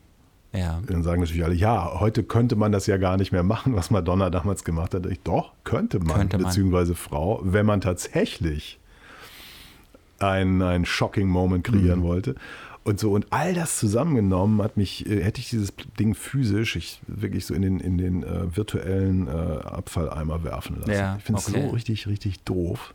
[0.53, 0.81] Ja.
[0.87, 3.91] Dann sagen natürlich alle, ja, heute könnte man das ja gar nicht mehr machen, was
[3.91, 5.05] Madonna damals gemacht hat.
[5.07, 6.47] Ich, doch, könnte man, Könnte man.
[6.47, 8.79] beziehungsweise Frau, wenn man tatsächlich
[10.19, 11.73] einen, einen shocking Moment Mhm.
[11.73, 12.35] kreieren wollte.
[12.85, 17.01] Und so, und all das zusammengenommen hat mich, äh, hätte ich dieses Ding physisch, ich
[17.09, 20.93] wirklich so in den, in den äh, virtuellen äh, Abfalleimer werfen lassen.
[20.93, 21.63] Ja, ich finde es okay.
[21.67, 22.95] so richtig, richtig doof.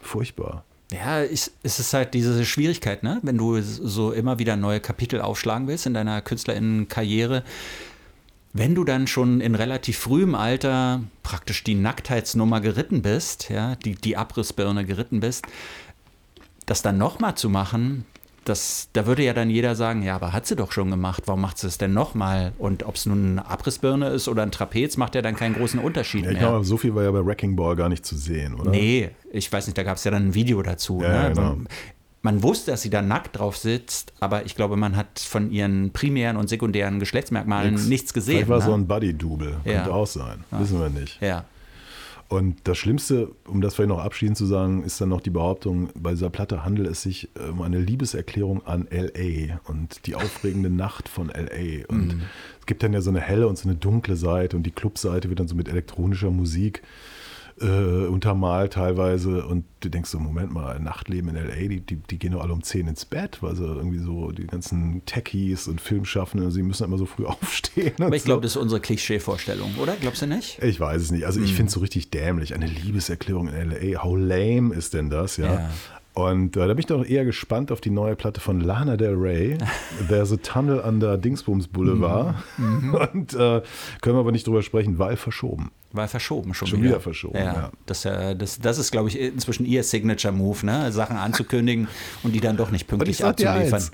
[0.00, 0.64] Furchtbar.
[0.92, 3.20] Ja, ich, es ist halt diese Schwierigkeit, ne?
[3.22, 7.44] Wenn du so immer wieder neue Kapitel aufschlagen willst in deiner KünstlerInnen-Karriere,
[8.52, 13.94] wenn du dann schon in relativ frühem Alter praktisch die Nacktheitsnummer geritten bist, ja, die,
[13.94, 15.46] die Abrissbirne geritten bist,
[16.66, 18.04] das dann nochmal zu machen,
[18.44, 21.40] das, da würde ja dann jeder sagen, ja, aber hat sie doch schon gemacht, warum
[21.42, 22.52] macht sie es denn nochmal?
[22.58, 25.78] Und ob es nun eine Abrissbirne ist oder ein Trapez, macht ja dann keinen großen
[25.80, 26.48] Unterschied Ja, ich mehr.
[26.48, 28.70] glaube, so viel war ja bei Wrecking Ball gar nicht zu sehen, oder?
[28.70, 31.00] Nee, ich weiß nicht, da gab es ja dann ein Video dazu.
[31.02, 31.34] Ja, ne?
[31.34, 31.56] genau.
[32.22, 35.90] Man wusste, dass sie da nackt drauf sitzt, aber ich glaube, man hat von ihren
[35.92, 37.86] primären und sekundären Geschlechtsmerkmalen Nix.
[37.86, 38.34] nichts gesehen.
[38.34, 38.64] Vielleicht war ne?
[38.64, 39.56] so ein Buddy-Double.
[39.64, 39.72] Ja.
[39.72, 40.44] Könnte auch sein.
[40.50, 41.20] Wissen wir nicht.
[41.22, 41.44] ja.
[42.30, 45.88] Und das Schlimmste, um das vielleicht noch abschließend zu sagen, ist dann noch die Behauptung,
[45.96, 49.60] bei dieser Platte handelt es sich äh, um eine Liebeserklärung an L.A.
[49.68, 51.84] und die aufregende Nacht von L.A.
[51.88, 52.22] Und
[52.60, 55.28] es gibt dann ja so eine helle und so eine dunkle Seite und die Clubseite
[55.28, 56.82] wird dann so mit elektronischer Musik
[57.60, 62.18] äh, untermalt teilweise und du denkst so, Moment mal, Nachtleben in L.A., die, die, die
[62.18, 65.80] gehen doch alle um 10 ins Bett, weil sie irgendwie so die ganzen Techies und
[65.80, 67.94] Filmschaffenden, sie müssen immer so früh aufstehen.
[68.00, 68.26] Aber ich so.
[68.26, 69.96] glaube, das ist unsere Klischee-Vorstellung, oder?
[69.96, 70.62] Glaubst du nicht?
[70.62, 71.26] Ich weiß es nicht.
[71.26, 72.54] Also ich finde es so richtig dämlich.
[72.54, 74.02] Eine Liebeserklärung in L.A.
[74.02, 75.54] How lame ist denn das, ja?
[75.54, 75.70] Ja.
[76.14, 79.14] Und äh, da bin ich doch eher gespannt auf die neue Platte von Lana Del
[79.14, 79.56] Rey.
[80.08, 82.34] There's a Tunnel an der Dingsbums Boulevard.
[82.58, 83.62] Und äh,
[84.00, 85.70] können wir aber nicht drüber sprechen, weil verschoben.
[85.92, 86.90] War verschoben schon, Schon wieder.
[86.90, 87.70] wieder verschoben, Ja, ja.
[87.86, 90.92] Das, äh, das, das ist, glaube ich, inzwischen ihr Signature-Move, ne?
[90.92, 91.88] Sachen anzukündigen
[92.22, 93.74] und die dann doch nicht pünktlich abzuliefern.
[93.74, 93.90] eins,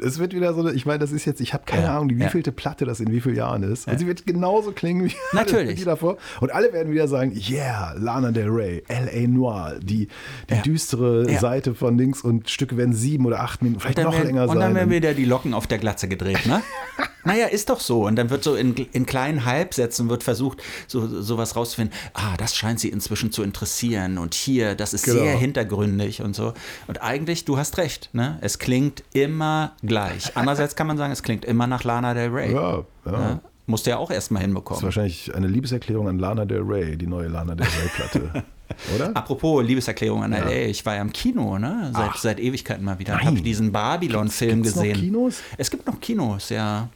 [0.00, 2.10] es wird wieder so, eine- ich meine, das ist jetzt, ich habe keine Ja, Ahnung,
[2.10, 2.26] wie ja.
[2.26, 3.88] wievielte Platte das in wie vielen Jahren ist.
[3.88, 5.78] Und sie wird genauso klingen wie Natürlich.
[5.80, 6.16] die davor.
[6.40, 9.26] Und alle werden wieder sagen, yeah, Lana Del Rey, L.A.
[9.28, 10.08] Noir, die,
[10.50, 10.62] die Ja.
[10.62, 11.40] düstere Ja.
[11.40, 14.48] Seite von links und Stücke werden sieben oder acht Minuten, vielleicht noch werden, länger und
[14.50, 14.60] sein.
[14.60, 16.62] dann werden wieder die Locken auf der Glatze gedreht, ne?
[17.28, 18.06] naja, ist doch so.
[18.06, 21.94] Und dann wird so in, in kleinen Halbsätzen wird versucht, so sowas rauszufinden.
[22.14, 24.18] Ah, das scheint sie inzwischen zu interessieren.
[24.18, 25.20] Und hier, das ist Genau.
[25.20, 26.52] sehr hintergründig und so.
[26.86, 28.38] Und eigentlich, du hast recht, ne?
[28.40, 30.36] Es klingt immer gleich.
[30.36, 32.52] Andererseits kann man sagen, es klingt immer nach Lana Del Rey.
[32.52, 33.12] ja, ja.
[33.12, 33.40] Ne?
[33.66, 34.82] Musst du ja auch erstmal Das ist hinbekommen.
[34.82, 38.44] wahrscheinlich eine Liebeserklärung an Lana Del Rey, die neue Lana Del Rey Platte.
[38.94, 39.14] Oder?
[39.16, 41.90] Apropos Liebeserklärung an LA, ich war ja im Kino, ne?
[41.94, 43.18] Seit, seit Ewigkeiten mal wieder.
[43.18, 45.00] Habe ich diesen Babylon-Film Gibt's noch gesehen.
[45.00, 45.36] Kinos?
[45.56, 46.88] Es gibt noch Kinos, ja.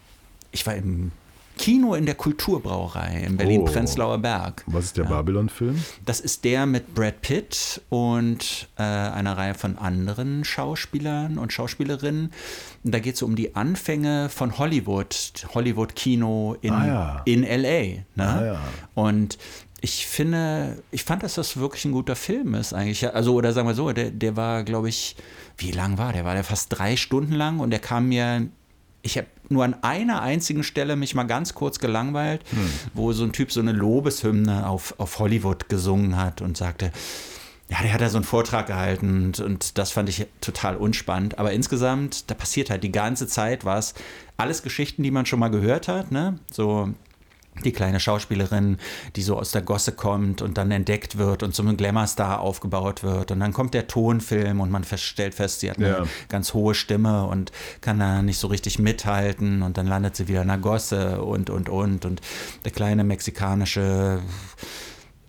[0.53, 1.11] Ich war im
[1.59, 4.65] Kino in der Kulturbrauerei in Berlin-Prenzlauer Berg.
[4.67, 5.83] Was ist der Babylon-Film?
[6.05, 12.33] Das ist der mit Brad Pitt und äh, einer Reihe von anderen Schauspielern und Schauspielerinnen.
[12.85, 17.23] Und da geht es um die Anfänge von Hollywood, Hollywood-Kino in, Ah, ja.
[17.27, 17.69] in L.A.
[17.91, 18.05] Ne?
[18.17, 18.61] Ah, ja.
[18.95, 19.39] Und
[19.81, 23.15] ich finde, ich fand, dass das wirklich ein guter Film ist eigentlich.
[23.15, 25.17] Also, oder sagen wir so, der, der war, glaube ich,
[25.59, 26.25] wie lang war der?
[26.25, 28.49] War der fast drei Stunden lang und der kam mir
[29.03, 32.43] ich habe nur an einer einzigen Stelle mich mal ganz kurz gelangweilt,
[32.95, 36.93] wo so ein Typ so eine Lobeshymne auf, auf Hollywood gesungen hat und sagte,
[37.69, 41.39] ja, der hat da so einen Vortrag gehalten und, und das fand ich total unspannend.
[41.39, 43.95] Aber insgesamt, da passiert halt die ganze Zeit was.
[44.37, 46.39] Alles Geschichten, die man schon mal gehört hat, ne?
[46.51, 46.93] So
[47.65, 48.79] die kleine Schauspielerin,
[49.15, 53.31] die so aus der Gosse kommt und dann entdeckt wird und zum Glamour-Star aufgebaut wird.
[53.31, 56.05] Und dann kommt der Tonfilm und man stellt fest, sie hat eine Ja.
[56.29, 59.63] ganz hohe Stimme und kann da nicht so richtig mithalten.
[59.63, 62.05] Und dann landet sie wieder in der Gosse und, und, und.
[62.05, 62.21] Und
[62.65, 64.21] der kleine mexikanische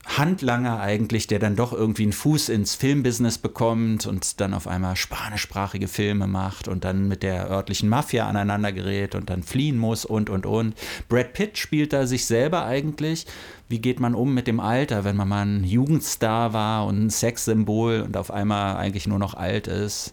[0.06, 4.96] Handlanger eigentlich, der dann doch irgendwie einen Fuß ins Filmbusiness bekommt und dann auf einmal
[4.96, 10.04] spanischsprachige Filme macht und dann mit der örtlichen Mafia aneinander gerät und dann fliehen muss
[10.04, 10.76] und, und, und.
[11.08, 13.26] Brad Pitt spielt da sich selber eigentlich.
[13.70, 17.10] Wie geht man um mit dem Alter, wenn man mal ein Jugendstar war und ein
[17.10, 20.12] Sexsymbol und auf einmal eigentlich nur noch alt ist?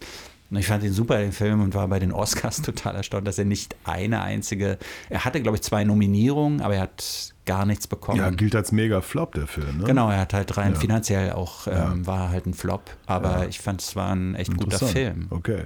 [0.50, 3.38] Und ich fand ihn super, den Film, und war bei den Oscars total erstaunt, dass
[3.38, 4.78] er nicht eine einzige,
[5.08, 8.18] er hatte, glaube ich, zwei Nominierungen, aber er hat gar nichts bekommen.
[8.18, 9.78] Ja, gilt als mega Flop, der Film.
[9.78, 9.84] Ne?
[9.84, 10.78] Genau, er hat halt rein Ja.
[10.78, 14.78] finanziell auch, ähm, war halt ein Flop, aber ich fand es war ein echt guter.
[14.86, 15.18] Film.
[15.20, 15.26] Mhm.
[15.30, 15.62] Okay.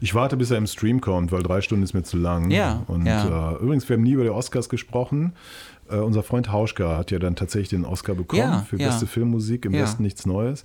[0.00, 2.50] Ich warte, bis er im Stream kommt, weil drei Stunden ist mir zu lang.
[2.50, 3.52] Ja, Und ja.
[3.52, 5.32] Äh, übrigens, wir haben nie über die Oscars gesprochen.
[5.88, 8.88] Äh, unser Freund Hauschka hat ja dann tatsächlich den Oscar bekommen Ja, für ja.
[8.88, 9.82] beste Filmmusik, im Ja.
[9.82, 10.64] Westen nichts Neues.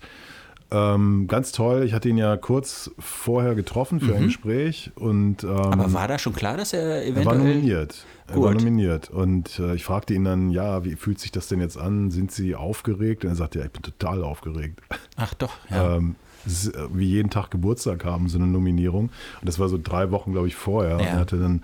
[0.74, 1.84] Ähm, ganz toll.
[1.84, 5.58] Ich hatte ihn ja kurz vorher getroffen für ein Gespräch und ähm, Mhm.
[5.58, 7.38] Aber war da schon klar, dass er er war eventuell.
[7.56, 8.06] nominiert.
[8.28, 8.60] Er war Gut.
[8.62, 9.10] nominiert.
[9.10, 12.10] Und äh, ich fragte ihn dann, ja, wie fühlt sich das denn jetzt an?
[12.12, 13.26] Sind Sie aufgeregt?
[13.26, 14.80] Und er sagte, ja, ich bin total aufgeregt.
[15.18, 15.98] Ach doch, ja.
[15.98, 16.16] Ähm,
[16.46, 19.06] ist, äh, wie jeden Tag Geburtstag haben, so eine Nominierung.
[19.42, 20.96] Und das war so drei Wochen, glaube ich, vorher.
[20.96, 21.08] Und Ja.
[21.10, 21.64] er hatte dann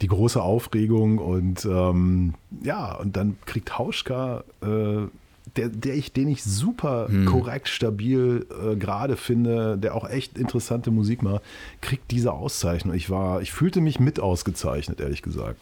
[0.00, 5.08] die große Aufregung und ähm, ja, und dann kriegt Hauschka, äh,
[5.56, 7.26] der, der ich, den ich super Hm.
[7.26, 11.42] korrekt, stabil äh, gerade finde, der auch echt interessante Musik macht,
[11.80, 12.94] kriegt diese Auszeichnung.
[12.94, 15.60] Ich war, ich fühlte mich mit ausgezeichnet, ehrlich gesagt.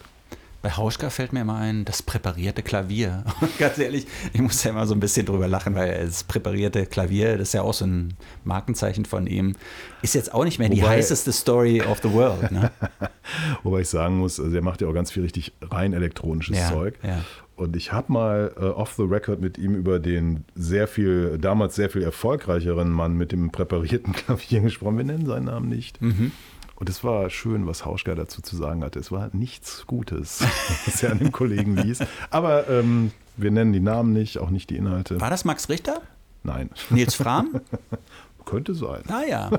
[0.63, 3.23] Bei Hauschka fällt mir immer ein, das präparierte Klavier.
[3.41, 6.87] Und ganz ehrlich, ich muss ja immer so ein bisschen drüber lachen, weil das präparierte
[6.87, 9.55] Klavier, das ist ja auch so ein Markenzeichen von ihm,
[10.03, 12.51] ist jetzt auch nicht mehr die Wobei- heißeste Story of the world.
[12.51, 12.73] Ne?
[13.63, 16.71] Wobei ich sagen muss, also er macht ja auch ganz viel richtig rein elektronisches Ja,
[16.73, 16.99] Zeug.
[17.03, 17.21] ja.
[17.57, 21.75] Und ich habe mal äh, off the record mit ihm über den sehr viel, damals
[21.75, 24.99] sehr viel erfolgreicheren Mann mit dem präparierten Klavier gesprochen.
[24.99, 26.01] Wir nennen seinen Namen nicht.
[26.03, 26.33] Mhm.
[26.75, 28.99] Und es war schön, was Hauschka dazu zu sagen hatte.
[28.99, 30.45] Es war nichts Gutes,
[30.87, 32.01] was er an dem Kollegen ließ.
[32.29, 35.19] Aber ähm, wir nennen die Namen nicht, auch nicht die Inhalte.
[35.19, 36.03] War das Max Richter?
[36.43, 37.61] Nein, Nils Fram?
[38.45, 39.01] könnte sein.
[39.09, 39.51] Naja,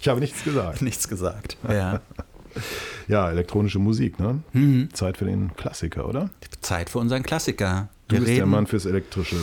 [0.00, 0.82] Ich habe nichts gesagt.
[0.82, 1.56] nichts gesagt.
[1.68, 2.00] Ja.
[3.10, 4.38] Ja, elektronische Musik, ne?
[4.52, 4.88] Mhm.
[4.92, 6.30] Zeit für den Klassiker, oder?
[6.60, 7.88] Zeit für unseren Klassiker.
[8.08, 9.36] Du Wir bist der reden- Mann fürs Elektrische.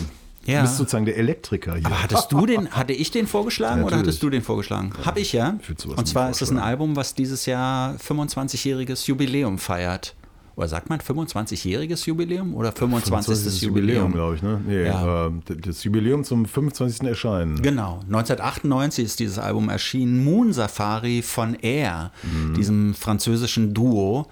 [0.45, 0.61] Ja.
[0.61, 1.86] Du bist sozusagen der Elektriker hier.
[1.86, 4.03] Aber hattest du den, hatte ich den vorgeschlagen oder Natürlich.
[4.07, 4.93] hattest du den vorgeschlagen?
[5.03, 5.57] Hab ich ja.
[5.61, 6.59] Ich Und zwar ist es ein.
[6.59, 10.15] Album, was dieses Jahr 25-jähriges Jubiläum feiert.
[10.58, 13.24] Oder sagt man 25-jähriges Jubiläum oder 25.
[13.38, 13.62] 25.
[13.62, 14.12] Jubiläum?
[14.12, 14.60] glaube ich, ne?
[14.68, 15.28] Nee, Ja.
[15.28, 15.32] äh,
[15.62, 17.08] das Jubiläum zum 25.
[17.08, 17.62] Erscheinen.
[17.62, 22.55] Genau, 1998 ist dieses Album erschienen, Moon Safari von Air, Mhm.
[22.55, 24.26] diesem französischen Duo.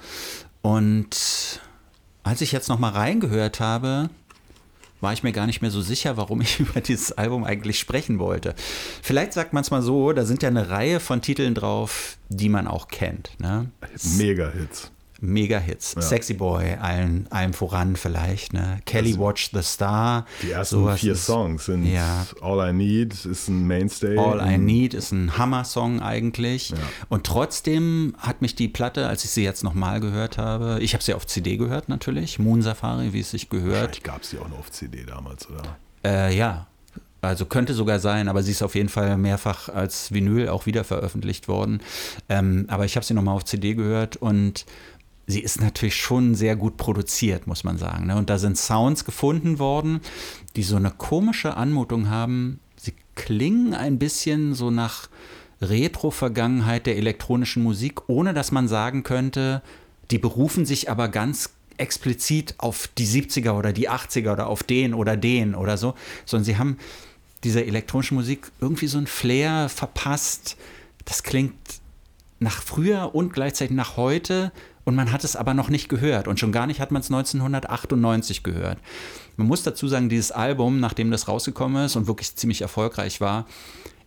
[0.64, 1.62] Und
[2.24, 4.10] als ich jetzt nochmal reingehört habe,
[5.02, 8.18] war ich mir gar nicht mehr so sicher, warum ich über dieses Album eigentlich sprechen
[8.18, 8.56] wollte.
[9.04, 12.50] Vielleicht sagt man es mal so, da sind ja eine Reihe von Titeln drauf, die
[12.50, 13.30] man auch kennt.
[13.40, 13.70] Ne?
[14.18, 14.90] Mega-Hits.
[15.22, 15.96] Mega-Hits.
[16.00, 18.54] Sexy Boy, allen, allem voran vielleicht.
[18.54, 18.80] Ne?
[18.86, 20.26] Kelly Watch the Star.
[20.42, 22.26] Die ersten vier ist- Songs sind Ja.
[22.42, 24.18] All I Need ist ein Mainstay.
[24.18, 26.70] All I Need ist ein Hammer-Song eigentlich.
[26.72, 26.78] Ja.
[27.10, 31.04] Und trotzdem hat mich die Platte, als ich sie jetzt nochmal gehört habe, ich habe
[31.04, 34.04] sie auf CD gehört natürlich, Moon Safari, wie es sich gehört.
[34.04, 35.64] Gab es die auch noch auf CD damals, oder?
[36.04, 36.68] Äh, ja,
[37.22, 40.84] also könnte sogar sein, aber sie ist auf jeden Fall mehrfach als Vinyl auch wieder
[40.84, 41.82] veröffentlicht worden.
[42.30, 44.66] Ähm, aber ich habe sie nochmal auf CD gehört und
[45.28, 48.08] sie ist natürlich schon sehr gut produziert, muss man sagen.
[48.08, 48.16] Ne?
[48.16, 50.02] Und da sind Sounds gefunden worden,
[50.56, 52.60] die so eine komische Anmutung haben.
[52.78, 55.10] Sie klingen ein bisschen so nach
[55.62, 59.62] Retro-Vergangenheit der elektronischen Musik, ohne dass man sagen könnte,
[60.12, 64.94] die berufen sich aber ganz explizit auf die 70er oder die 80er oder auf den
[64.94, 65.96] oder den oder so,
[66.26, 66.78] sondern sie haben
[67.44, 70.58] dieser elektronischen Musik irgendwie so ein Flair verpasst.
[71.04, 71.56] Das klingt
[72.40, 74.52] nach früher und gleichzeitig nach heute
[74.86, 77.12] und man hat es aber noch nicht gehört und schon gar nicht hat man es
[77.12, 78.78] 1998 gehört.
[79.36, 83.46] Man muss dazu sagen, dieses Album, nachdem das rausgekommen ist und wirklich ziemlich erfolgreich war,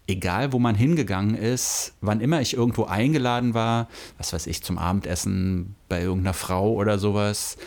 [0.07, 4.79] egal wo man hingegangen ist, wann immer ich irgendwo eingeladen war, was weiß ich, zum
[4.79, 7.59] Abendessen bei irgendeiner Frau oder sowas,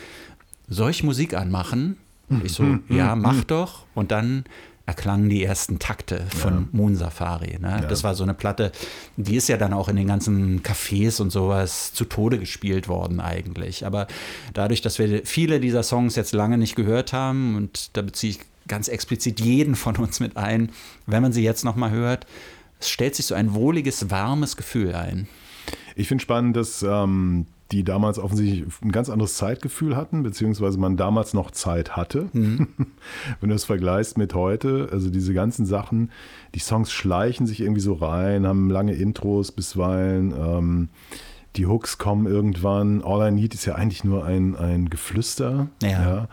[0.68, 1.98] soll ich Musik anmachen?
[2.28, 3.84] Und ich so, ja, mach doch.
[3.94, 4.44] Und dann
[4.86, 7.58] erklangen die ersten Takte von Moon Safari.
[7.60, 7.86] Ne?
[7.88, 8.72] Das war so eine Platte,
[9.16, 13.20] die ist ja dann auch in den ganzen Cafés und sowas zu Tode gespielt worden
[13.20, 13.86] eigentlich.
[13.86, 14.06] Aber
[14.54, 18.40] dadurch, dass wir viele dieser Songs jetzt lange nicht gehört haben, und da beziehe ich
[18.66, 20.70] ganz explizit jeden von uns mit ein,
[21.06, 22.26] wenn man sie jetzt nochmal hört,
[22.80, 25.28] es stellt sich so ein wohliges, warmes Gefühl ein.
[25.94, 30.98] Ich finde spannend, dass ähm, die damals offensichtlich ein ganz anderes Zeitgefühl hatten, beziehungsweise man
[30.98, 32.28] damals noch Zeit hatte.
[32.32, 32.68] Mhm.
[33.40, 36.10] Wenn du das vergleichst mit heute, also diese ganzen Sachen,
[36.54, 40.32] die Songs schleichen sich irgendwie so rein, haben lange Intros bisweilen.
[40.32, 40.88] Ähm,
[41.56, 43.02] die Hooks kommen irgendwann.
[43.02, 45.68] All I Need ist ja eigentlich nur ein, ein Geflüster.
[45.82, 46.28] Ja.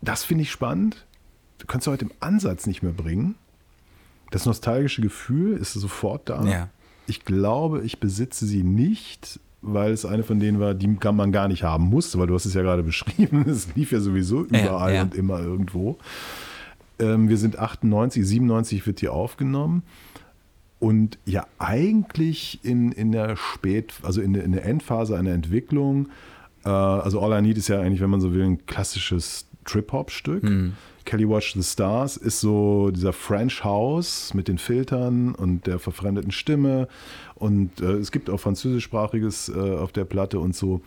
[0.00, 1.06] Das finde ich spannend.
[1.58, 3.36] Du kannst du heute im Ansatz nicht mehr bringen.
[4.30, 6.42] Das nostalgische Gefühl ist sofort da.
[6.44, 6.68] Ja.
[7.06, 11.32] Ich glaube, ich besitze sie nicht, weil es eine von denen war, die kann man
[11.32, 13.44] gar nicht haben musste, weil du hast es ja gerade beschrieben.
[13.48, 15.02] Es lief ja sowieso Ja, überall ja.
[15.02, 15.98] und immer irgendwo.
[16.98, 19.82] Ähm, wir sind 98, 97 wird die aufgenommen.
[20.78, 26.08] Und ja, eigentlich in, in der Spät, also in der, in der Endphase einer Entwicklung,
[26.64, 30.42] äh, also All I Need ist ja eigentlich, wenn man so will, ein klassisches Trip-Hop-Stück.
[31.04, 36.30] Kelly Watch the Stars ist so dieser French House mit den Filtern und der verfremdeten
[36.32, 36.88] Stimme.
[37.34, 40.80] Und äh, es gibt auch französischsprachiges äh, auf der Platte und so.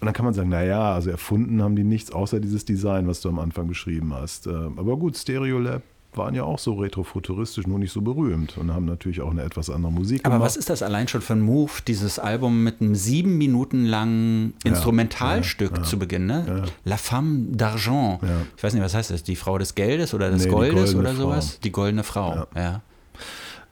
[0.00, 3.20] Und dann kann man sagen, naja, also erfunden haben die nichts außer dieses Design, was
[3.20, 4.46] du am Anfang beschrieben hast.
[4.46, 5.82] Äh, Aber gut, Stereolab
[6.18, 9.70] waren ja auch so retrofuturistisch, nur nicht so berühmt und haben natürlich auch eine etwas
[9.70, 10.46] andere Musik Aber gemacht.
[10.46, 14.52] was ist das allein schon für ein Move, dieses Album mit einem sieben Minuten langen
[14.64, 16.44] Instrumentalstück ja, zu Beginn, ne?
[16.46, 16.62] ja.
[16.84, 18.18] La Femme d'Argent.
[18.22, 18.42] Ja.
[18.56, 19.22] Ich weiß nicht, was heißt das?
[19.22, 21.22] Die Frau des Geldes oder des Nee, Goldes oder Frau.
[21.22, 21.60] sowas?
[21.60, 22.82] Die goldene Frau, ja.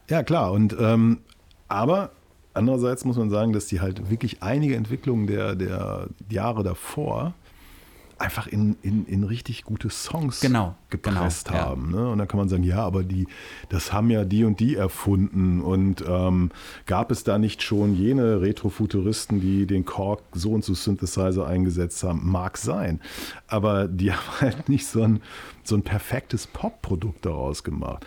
[0.09, 0.53] Ja, klar.
[0.53, 1.19] Und ähm,
[1.69, 2.11] aber
[2.55, 7.35] andererseits muss man sagen, dass die halt wirklich einige Entwicklungen der, der Jahre davor
[8.19, 11.65] einfach in, in, in richtig gute Songs Genau, gepresst genau, ja.
[11.67, 11.91] haben.
[11.91, 12.09] Ne?
[12.09, 13.27] Und dann kann man sagen, ja, aber die,
[13.69, 15.61] das haben ja die und die erfunden.
[15.61, 16.51] Und ähm,
[16.87, 22.03] gab es da nicht schon jene Retrofuturisten, die den Korg so und so Synthesizer eingesetzt
[22.05, 22.31] haben?
[22.31, 23.01] Mag sein.
[23.49, 25.21] Aber die haben halt nicht so ein,
[25.63, 28.07] so ein perfektes Pop-Produkt daraus gemacht.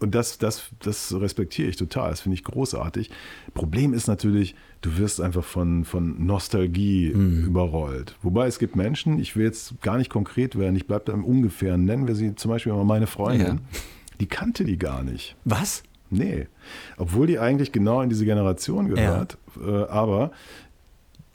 [0.00, 2.10] Und das, das, das respektiere ich total.
[2.10, 3.10] Das finde ich großartig.
[3.54, 8.16] Problem ist natürlich, du wirst einfach von, von Nostalgie überrollt.
[8.22, 11.24] Wobei es gibt Menschen, ich will jetzt gar nicht konkret werden, ich bleibe da im
[11.24, 11.84] Ungefähren.
[11.84, 13.46] Nennen wir sie zum Beispiel mal meine Freundin.
[13.46, 13.80] Ja.
[14.20, 15.36] Die kannte die gar nicht.
[15.44, 15.82] Was?
[16.10, 16.48] Nee.
[16.96, 19.38] Obwohl die eigentlich genau in diese Generation gehört.
[19.62, 20.32] Äh, aber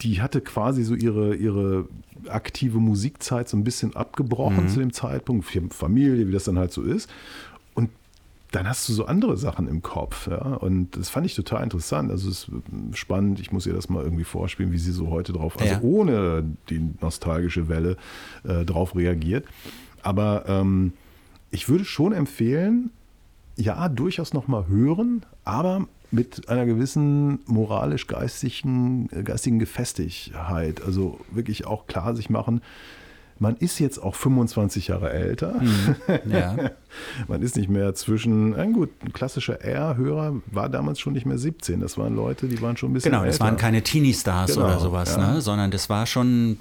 [0.01, 1.87] die hatte quasi so ihre, ihre
[2.27, 5.45] aktive Musikzeit so ein bisschen abgebrochen zu dem Zeitpunkt.
[5.73, 7.09] Familie, wie das dann halt so ist.
[8.51, 10.27] Dann hast du so andere Sachen im Kopf.
[10.27, 10.37] Ja?
[10.37, 12.09] Und das fand ich total interessant.
[12.11, 13.39] Also es ist spannend.
[13.39, 15.81] Ich muss ihr das mal irgendwie vorspielen, wie sie so heute drauf, also Ja.
[15.81, 17.97] ohne die nostalgische Welle
[18.43, 19.45] äh, drauf reagiert.
[20.03, 20.93] Aber ähm,
[21.51, 22.91] ich würde schon empfehlen,
[23.57, 30.81] ja, durchaus noch mal hören, aber mit einer gewissen moralisch-geistigen geistigen Gefestigkeit.
[30.83, 32.61] Also wirklich auch klar sich machen,
[33.37, 35.55] man ist jetzt auch 25 Jahre älter.
[35.61, 35.95] Mhm.
[36.31, 36.55] Ja.
[37.27, 41.37] man ist nicht mehr zwischen, na gut, ein klassischer R-Hörer war damals schon nicht mehr
[41.37, 41.81] 17.
[41.81, 43.31] Das waren Leute, die waren schon ein bisschen Genau, älter.
[43.31, 45.33] das waren keine Teenie-Stars Genau, oder sowas, ja.
[45.33, 45.41] ne?
[45.41, 46.57] sondern das war schon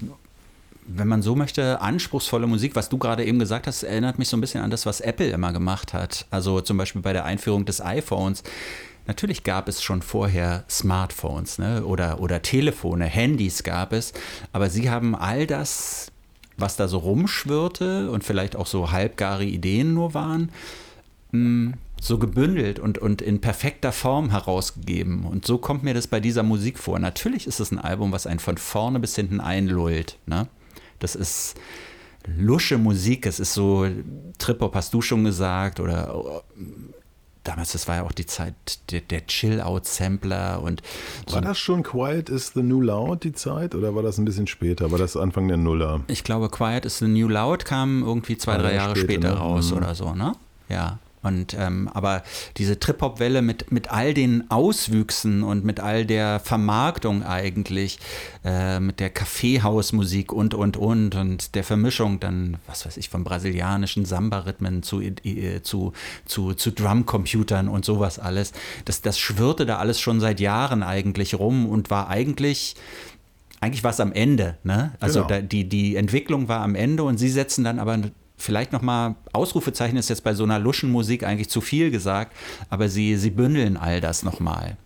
[0.87, 4.37] wenn man so möchte, anspruchsvolle Musik, was du gerade eben gesagt hast, erinnert mich so
[4.37, 6.27] ein bisschen an das, was Apple immer gemacht hat.
[6.31, 8.43] Also zum Beispiel bei der Einführung des iPhones.
[9.07, 11.85] Natürlich gab es schon vorher Smartphones ne?
[11.85, 14.13] oder, oder Telefone, Handys gab es,
[14.53, 16.11] aber sie haben all das,
[16.57, 20.51] was da so rumschwirrte und vielleicht auch so halbgare Ideen nur waren,
[21.33, 25.25] mh, so gebündelt und, und in perfekter Form herausgegeben.
[25.25, 26.99] Und so kommt mir das bei dieser Musik vor.
[26.99, 30.19] Natürlich ist es ein Album, was einen von vorne bis hinten einlullt.
[30.27, 30.47] Ne?
[30.99, 31.55] Das ist
[32.27, 33.87] lusche Musik, es ist so,
[34.39, 36.43] Trip-Hop hast du schon gesagt, oder
[37.45, 38.55] damals, das war ja auch die Zeit
[38.91, 40.83] der, der Chill-Out-Sampler und
[41.31, 44.47] War das schon Quiet is the New Loud, die Zeit, oder war das ein bisschen
[44.47, 44.91] später?
[44.91, 46.01] War das Anfang der Nuller?
[46.09, 49.35] ich glaube, Quiet is the New Loud kam irgendwie zwei, drei Jahre Jahre später, später
[49.35, 49.41] ne?
[49.41, 49.77] raus Mhm.
[49.77, 50.33] oder so, ne?
[50.69, 50.99] Ja.
[51.25, 52.23] Und ähm, aber
[52.59, 57.99] diese Trip-Hop-Welle mit, mit all den Auswüchsen und mit all der Vermarktung eigentlich,
[58.45, 63.25] äh, mit der Kaffeehausmusik und und und und der Vermischung dann, was weiß ich, von
[63.25, 65.93] brasilianischen Samba-Rhythmen zu, äh, zu,
[66.27, 68.53] zu, zu Drumcomputern und sowas alles,
[68.85, 72.77] das, das schwirrte da alles schon seit Jahren eigentlich rum und war eigentlich
[73.61, 74.93] eigentlich war es am Ende, ne?
[75.01, 75.29] Also Genau.
[75.29, 77.99] da, die, die Entwicklung war am Ende und sie setzen dann aber
[78.45, 82.37] vielleicht nochmal, Ausrufezeichen ist jetzt bei so einer luschen Musik eigentlich zu viel gesagt,
[82.71, 84.77] aber sie, sie bündeln all das nochmal.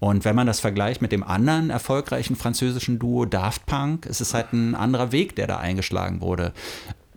[0.00, 4.34] Und wenn man das vergleicht mit dem anderen erfolgreichen französischen Duo Daft Punk, ist es
[4.34, 6.52] halt ein anderer Weg, der da eingeschlagen wurde.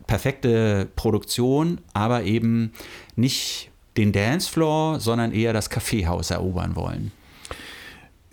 [0.06, 2.72] Perfekte Produktion, aber eben
[3.16, 7.10] nicht den Dancefloor, sondern eher das Kaffeehaus erobern wollen.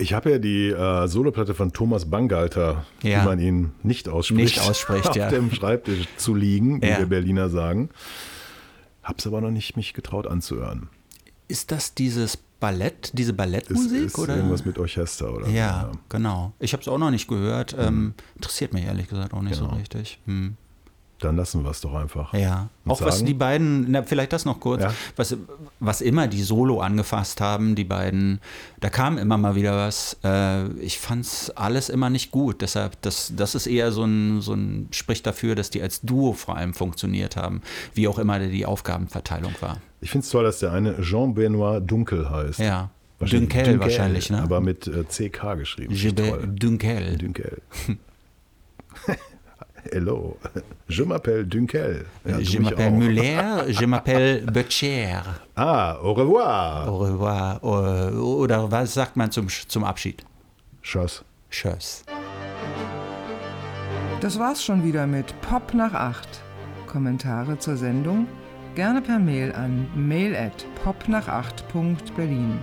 [0.04, 3.22] Ich habe ja die äh, Soloplatte von Thomas Bangalter, Ja.
[3.22, 5.30] wie man ihn nicht ausspricht, Nicht ausspricht, auf ja.
[5.30, 6.99] dem Schreibtisch zu liegen, wie Ja.
[6.99, 7.89] wir Berliner sagen.
[9.01, 10.89] Hab's aber noch nicht mich getraut anzuhören.
[11.47, 14.04] Ist das dieses Ballett, diese Ist, Ballettmusik?
[14.08, 14.36] ist oder?
[14.36, 15.99] irgendwas mit Orchester oder Ja, so.
[16.10, 16.51] genau.
[16.60, 17.74] Ich habe es auch noch nicht gehört.
[17.80, 19.78] Ähm, interessiert mich ehrlich gesagt auch nicht so Genau.
[19.78, 20.20] richtig.
[20.26, 20.58] Hm.
[21.24, 22.34] Dann lassen wir es doch einfach.
[22.34, 22.70] Ja.
[22.84, 23.28] Und Auch was sagen?
[23.28, 24.94] die beiden, na, vielleicht das noch kurz, Ja.
[25.16, 25.38] was,
[25.80, 28.42] was immer die Solo angefasst haben, die beiden,
[28.82, 30.18] da kam immer mal wieder was.
[30.24, 32.62] Äh, ich fand's alles immer nicht gut.
[32.62, 36.34] Deshalb, das, das ist eher so ein, so ein, spricht dafür, dass die als Duo
[36.34, 37.62] vor allem funktioniert haben,
[37.94, 39.78] wie auch immer die Aufgabenverteilung war.
[40.02, 42.60] Ich finde es toll, dass der eine Jean-Benoit Dunkel heißt.
[42.60, 42.90] Ja.
[43.20, 44.42] Dunkel wahrscheinlich, ne?
[44.42, 45.96] Aber mit äh, CK geschrieben.
[45.96, 46.38] Finde ich
[49.92, 50.38] Hello.
[50.88, 52.06] Je m'appelle Dunkel.
[52.26, 52.98] Ja, je m'appelle auch.
[52.98, 55.22] Muller, je m'appelle Böttcher.
[55.56, 56.88] Ah, au revoir.
[56.88, 57.64] Au revoir.
[57.64, 60.24] Oder was sagt man zum, zum Abschied?
[60.82, 61.24] Tschüss.
[61.50, 62.04] Tschüss.
[64.22, 66.42] Das war's schon wieder mit Pop nach 8.
[66.88, 68.28] Kommentare zur Sendung
[68.76, 72.60] gerne per Mail an mail at popnach8.berlin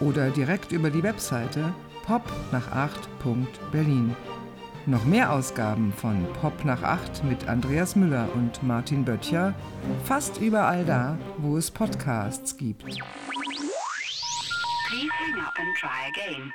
[0.00, 1.72] oder direkt über die Webseite
[2.06, 4.14] popnach8.berlin.
[4.88, 9.52] Noch mehr Ausgaben von Pop nach 8 mit Andreas Müller und Martin Böttcher
[10.04, 12.84] fast überall da, wo es Podcasts gibt.
[12.84, 13.02] Please
[15.12, 16.54] hang up and try again.